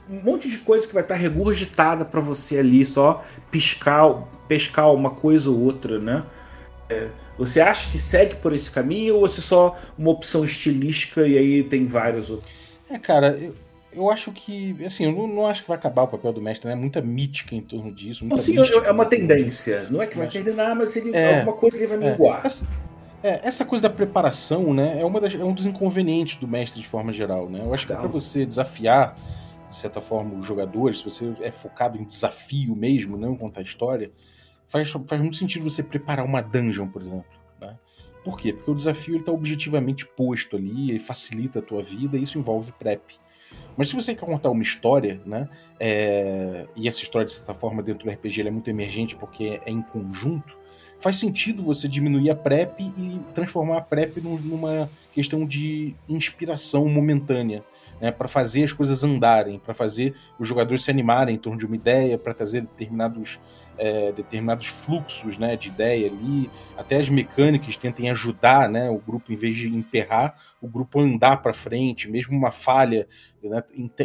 [0.09, 5.11] um monte de coisa que vai estar regurgitada para você ali, só piscar, pescar uma
[5.11, 6.23] coisa ou outra, né?
[6.91, 11.25] É, você acha que segue por esse caminho ou você é só uma opção estilística
[11.27, 12.49] e aí tem vários outros?
[12.89, 13.55] É, cara, eu,
[13.93, 14.75] eu acho que.
[14.85, 16.75] Assim, eu não, não, acho que vai acabar o papel do mestre, né?
[16.75, 18.25] Muita mítica em torno disso.
[18.25, 19.87] Muita sim, é uma tendência.
[19.89, 22.11] Não é que vai terminar, mas ele, é, alguma coisa ele vai é.
[22.11, 22.45] minguar.
[22.45, 22.67] Essa,
[23.23, 24.99] é, essa coisa da preparação, né?
[24.99, 27.61] É, uma das, é um dos inconvenientes do mestre de forma geral, né?
[27.63, 29.17] Eu acho que é para você desafiar,
[29.69, 34.11] de certa forma, os jogadores, se você é focado em desafio mesmo, não contar história
[34.71, 37.29] faz, faz muito sentido você preparar uma dungeon, por exemplo.
[37.59, 37.77] Né?
[38.23, 38.53] Por quê?
[38.53, 42.71] Porque o desafio está objetivamente posto ali, ele facilita a tua vida e isso envolve
[42.73, 43.15] prep.
[43.75, 46.65] Mas se você quer contar uma história, né, é...
[46.75, 49.81] e essa história, de certa forma, dentro do RPG é muito emergente porque é em
[49.81, 50.57] conjunto,
[50.97, 57.63] faz sentido você diminuir a prep e transformar a prep numa questão de inspiração momentânea.
[58.01, 61.65] Né, para fazer as coisas andarem, para fazer os jogadores se animarem em torno de
[61.67, 63.39] uma ideia, para trazer determinados,
[63.77, 69.31] é, determinados fluxos né, de ideia ali, até as mecânicas tentem ajudar né, o grupo,
[69.31, 73.07] em vez de emperrar, o grupo andar para frente, mesmo uma falha,
[73.43, 73.61] né,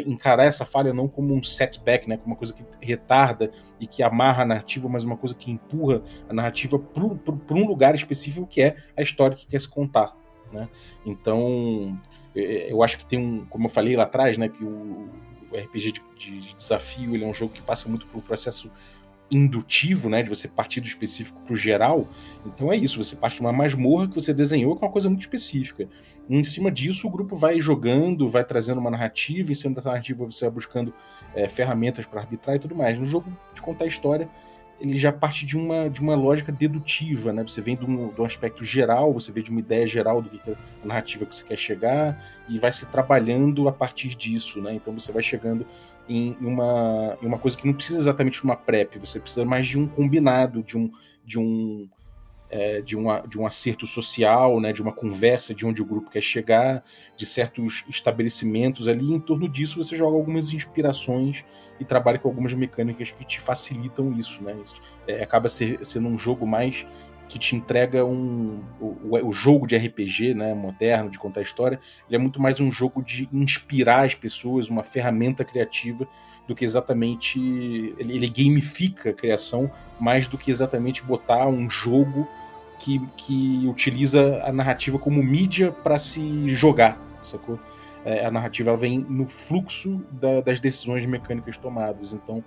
[0.07, 4.03] encarar essa falha não como um setback, né, como uma coisa que retarda e que
[4.03, 8.61] amarra a narrativa, mas uma coisa que empurra a narrativa para um lugar específico que
[8.61, 10.14] é a história que quer se contar.
[10.53, 10.68] Né?
[11.05, 11.99] Então,
[12.37, 15.09] eu acho que tem um, como eu falei lá atrás, né, que o,
[15.51, 18.20] o RPG de, de, de, desafio ele é um jogo que passa muito por um
[18.20, 18.70] processo
[19.30, 22.09] indutivo, né, de você partir do específico para o geral.
[22.45, 25.22] Então é isso, você parte de uma masmorra que você desenhou com uma coisa muito
[25.22, 25.89] específica.
[26.28, 29.89] E em cima disso, o grupo vai jogando, vai trazendo uma narrativa, em cima dessa
[29.89, 30.95] narrativa você vai buscando
[31.34, 33.01] é, ferramentas para arbitrar e tudo mais.
[33.01, 34.28] No jogo de contar história,
[34.81, 37.43] ele já parte de uma, de uma lógica dedutiva, né?
[37.43, 40.29] Você vem de um, de um aspecto geral, você vê de uma ideia geral do
[40.29, 40.55] que é
[40.85, 44.74] a narrativa que você quer chegar e vai se trabalhando a partir disso, né?
[44.74, 45.66] Então você vai chegando
[46.09, 49.66] em uma, em uma coisa que não precisa exatamente de uma prep, você precisa mais
[49.66, 50.91] de um combinado, de um,
[51.24, 51.89] de um
[52.57, 56.11] é, de, uma, de um acerto social, né, de uma conversa de onde o grupo
[56.11, 56.82] quer chegar,
[57.14, 59.12] de certos estabelecimentos ali.
[59.12, 61.44] Em torno disso, você joga algumas inspirações
[61.78, 64.42] e trabalha com algumas mecânicas que te facilitam isso.
[64.42, 64.57] Né?
[64.64, 66.86] Isso, é, acaba ser, sendo um jogo mais
[67.28, 68.62] que te entrega um.
[68.80, 71.78] O, o, jogo de RPG né, moderno, de contar história,
[72.09, 76.09] ele é muito mais um jogo de inspirar as pessoas, uma ferramenta criativa,
[76.48, 77.38] do que exatamente.
[77.98, 82.26] Ele, ele gamifica a criação mais do que exatamente botar um jogo
[82.87, 87.59] que, que utiliza a narrativa como mídia para se jogar, sacou?
[88.05, 92.12] É, a narrativa ela vem no fluxo da, das decisões mecânicas tomadas.
[92.12, 92.45] Então,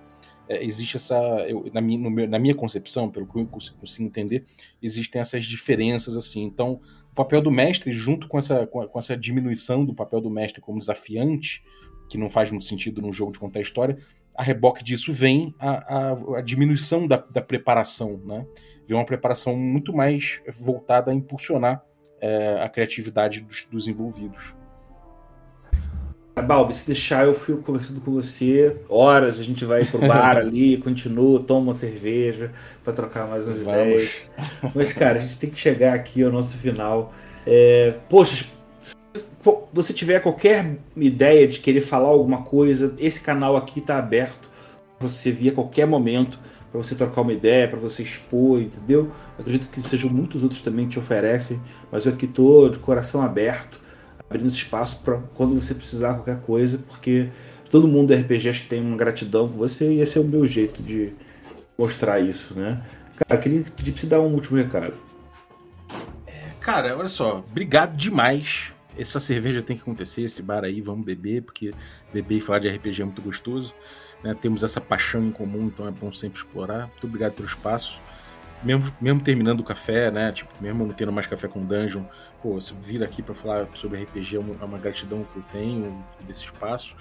[0.48, 1.18] é, existe essa.
[1.46, 4.46] Eu, na, minha, meu, na minha concepção, pelo que eu consigo, entender,
[4.82, 6.44] existem essas diferenças assim.
[6.44, 6.80] Então,
[7.12, 10.62] o papel do mestre, junto com essa, com, com, essa diminuição do papel do mestre
[10.62, 11.62] como desafiante,
[12.08, 13.98] que não faz muito sentido no jogo de contar história,
[14.34, 18.46] a reboque disso vem a, a, a diminuição da, da, preparação, né?
[18.90, 21.84] Vem uma preparação muito mais voltada a impulsionar
[22.20, 24.56] é, a criatividade dos, dos envolvidos.
[26.42, 29.40] Balbi, se deixar, eu fico conversando com você horas.
[29.40, 32.52] A gente vai pro bar ali, continua, toma uma cerveja
[32.84, 33.80] para trocar mais umas Vamos.
[33.80, 34.30] ideias.
[34.74, 37.14] Mas, cara, a gente tem que chegar aqui ao nosso final.
[37.46, 38.48] É, poxa,
[38.82, 38.96] se
[39.72, 44.50] você tiver qualquer ideia de querer falar alguma coisa, esse canal aqui tá aberto.
[45.00, 46.40] Você via a qualquer momento
[46.72, 49.12] para você trocar uma ideia, para você expor, entendeu?
[49.38, 51.60] Eu acredito que sejam muitos outros também que te oferecem,
[51.92, 53.80] mas eu aqui tô de coração aberto
[54.30, 57.30] abrindo espaço para quando você precisar qualquer coisa, porque
[57.72, 60.24] todo mundo do RPG acho que tem uma gratidão com você e esse é o
[60.24, 61.14] meu jeito de
[61.78, 62.84] mostrar isso, né?
[63.16, 64.94] Cara, queria pedir pra você dar um último recado.
[66.28, 68.72] É, cara, olha só, obrigado demais.
[68.98, 71.74] Essa cerveja tem que acontecer, esse bar aí, vamos beber, porque
[72.14, 73.74] beber e falar de RPG é muito gostoso.
[74.24, 74.34] Né?
[74.34, 76.88] Temos essa paixão em comum, então é bom sempre explorar.
[76.88, 78.02] Muito obrigado pelo espaço
[78.64, 80.32] mesmo, mesmo terminando o café, né?
[80.32, 82.04] Tipo, mesmo não tendo mais café com dungeon,
[82.42, 85.44] pô, você vir aqui para falar sobre RPG é uma, é uma, gratidão que eu
[85.52, 86.96] tenho desse espaço.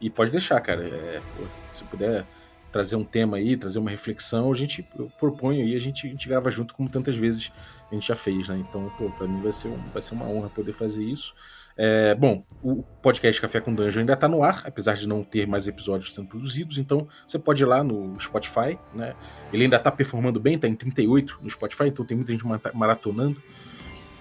[0.00, 0.84] E pode deixar, cara.
[0.84, 2.26] É, pô, se puder
[2.72, 4.82] trazer um tema aí, trazer uma reflexão, a gente
[5.18, 7.52] proponho aí, a gente, a gente grava junto como tantas vezes
[7.90, 8.56] a gente já fez, né?
[8.68, 11.34] Então, pô, pra mim vai ser, um, vai ser uma honra poder fazer isso.
[11.76, 15.46] É, bom, o podcast Café com Dungeon ainda está no ar, apesar de não ter
[15.46, 19.14] mais episódios sendo produzidos, então você pode ir lá no Spotify, né?
[19.52, 22.44] Ele ainda está performando bem, está em 38 no Spotify, então tem muita gente
[22.74, 23.42] maratonando.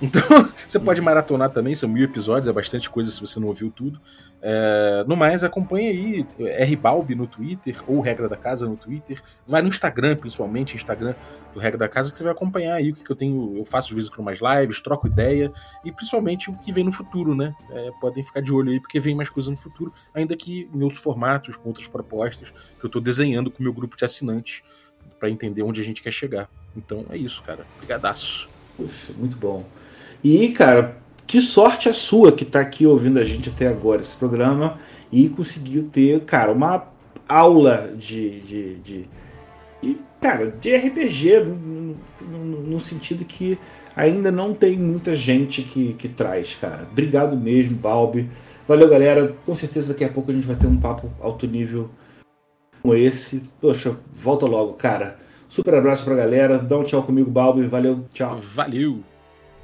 [0.04, 0.22] Então,
[0.68, 4.02] você pode maratonar também, são mil episódios, é bastante coisa se você não ouviu tudo.
[4.42, 6.28] É, no mais, acompanha aí
[6.66, 9.22] Rbalb no Twitter, ou Regra da Casa no Twitter.
[9.48, 11.16] Vai no Instagram, principalmente, Instagram
[11.54, 13.58] do Regra da Casa, que você vai acompanhar aí o que, eu tenho.
[13.58, 15.50] Eu faço às vezes com mais lives, troco ideia,
[15.86, 17.56] e principalmente o que vem no futuro, né?
[17.72, 20.84] É, podem ficar de olho aí, porque vem mais coisa no futuro, ainda que em
[20.84, 24.62] outros formatos, com outras propostas, que eu estou desenhando com o meu grupo de assinantes,
[25.18, 26.50] para entender onde a gente quer chegar.
[26.76, 27.66] Então é isso, cara.
[27.78, 28.50] Brigadaço.
[28.76, 29.66] Puxa, muito bom.
[30.24, 30.98] E, cara,
[31.28, 34.78] que sorte a sua que está aqui ouvindo a gente até agora, esse programa,
[35.12, 36.88] e conseguiu ter, cara, uma
[37.28, 38.40] aula de.
[38.40, 39.10] de, de,
[40.22, 43.58] cara, de RPG, no, no, no, sentido que
[43.96, 46.88] ainda não tem muita gente que, que traz, cara.
[46.92, 48.30] Obrigado mesmo, Balbi.
[48.68, 49.36] Valeu, galera.
[49.46, 51.90] Com certeza daqui a pouco a gente vai ter um papo alto nível
[52.82, 53.44] como esse.
[53.60, 55.18] Poxa, volta logo, cara.
[55.50, 56.60] Super abraço pra galera.
[56.60, 57.68] Dá um tchau comigo, Balbi.
[57.68, 58.38] Valeu, tchau.
[58.38, 59.13] Valeu.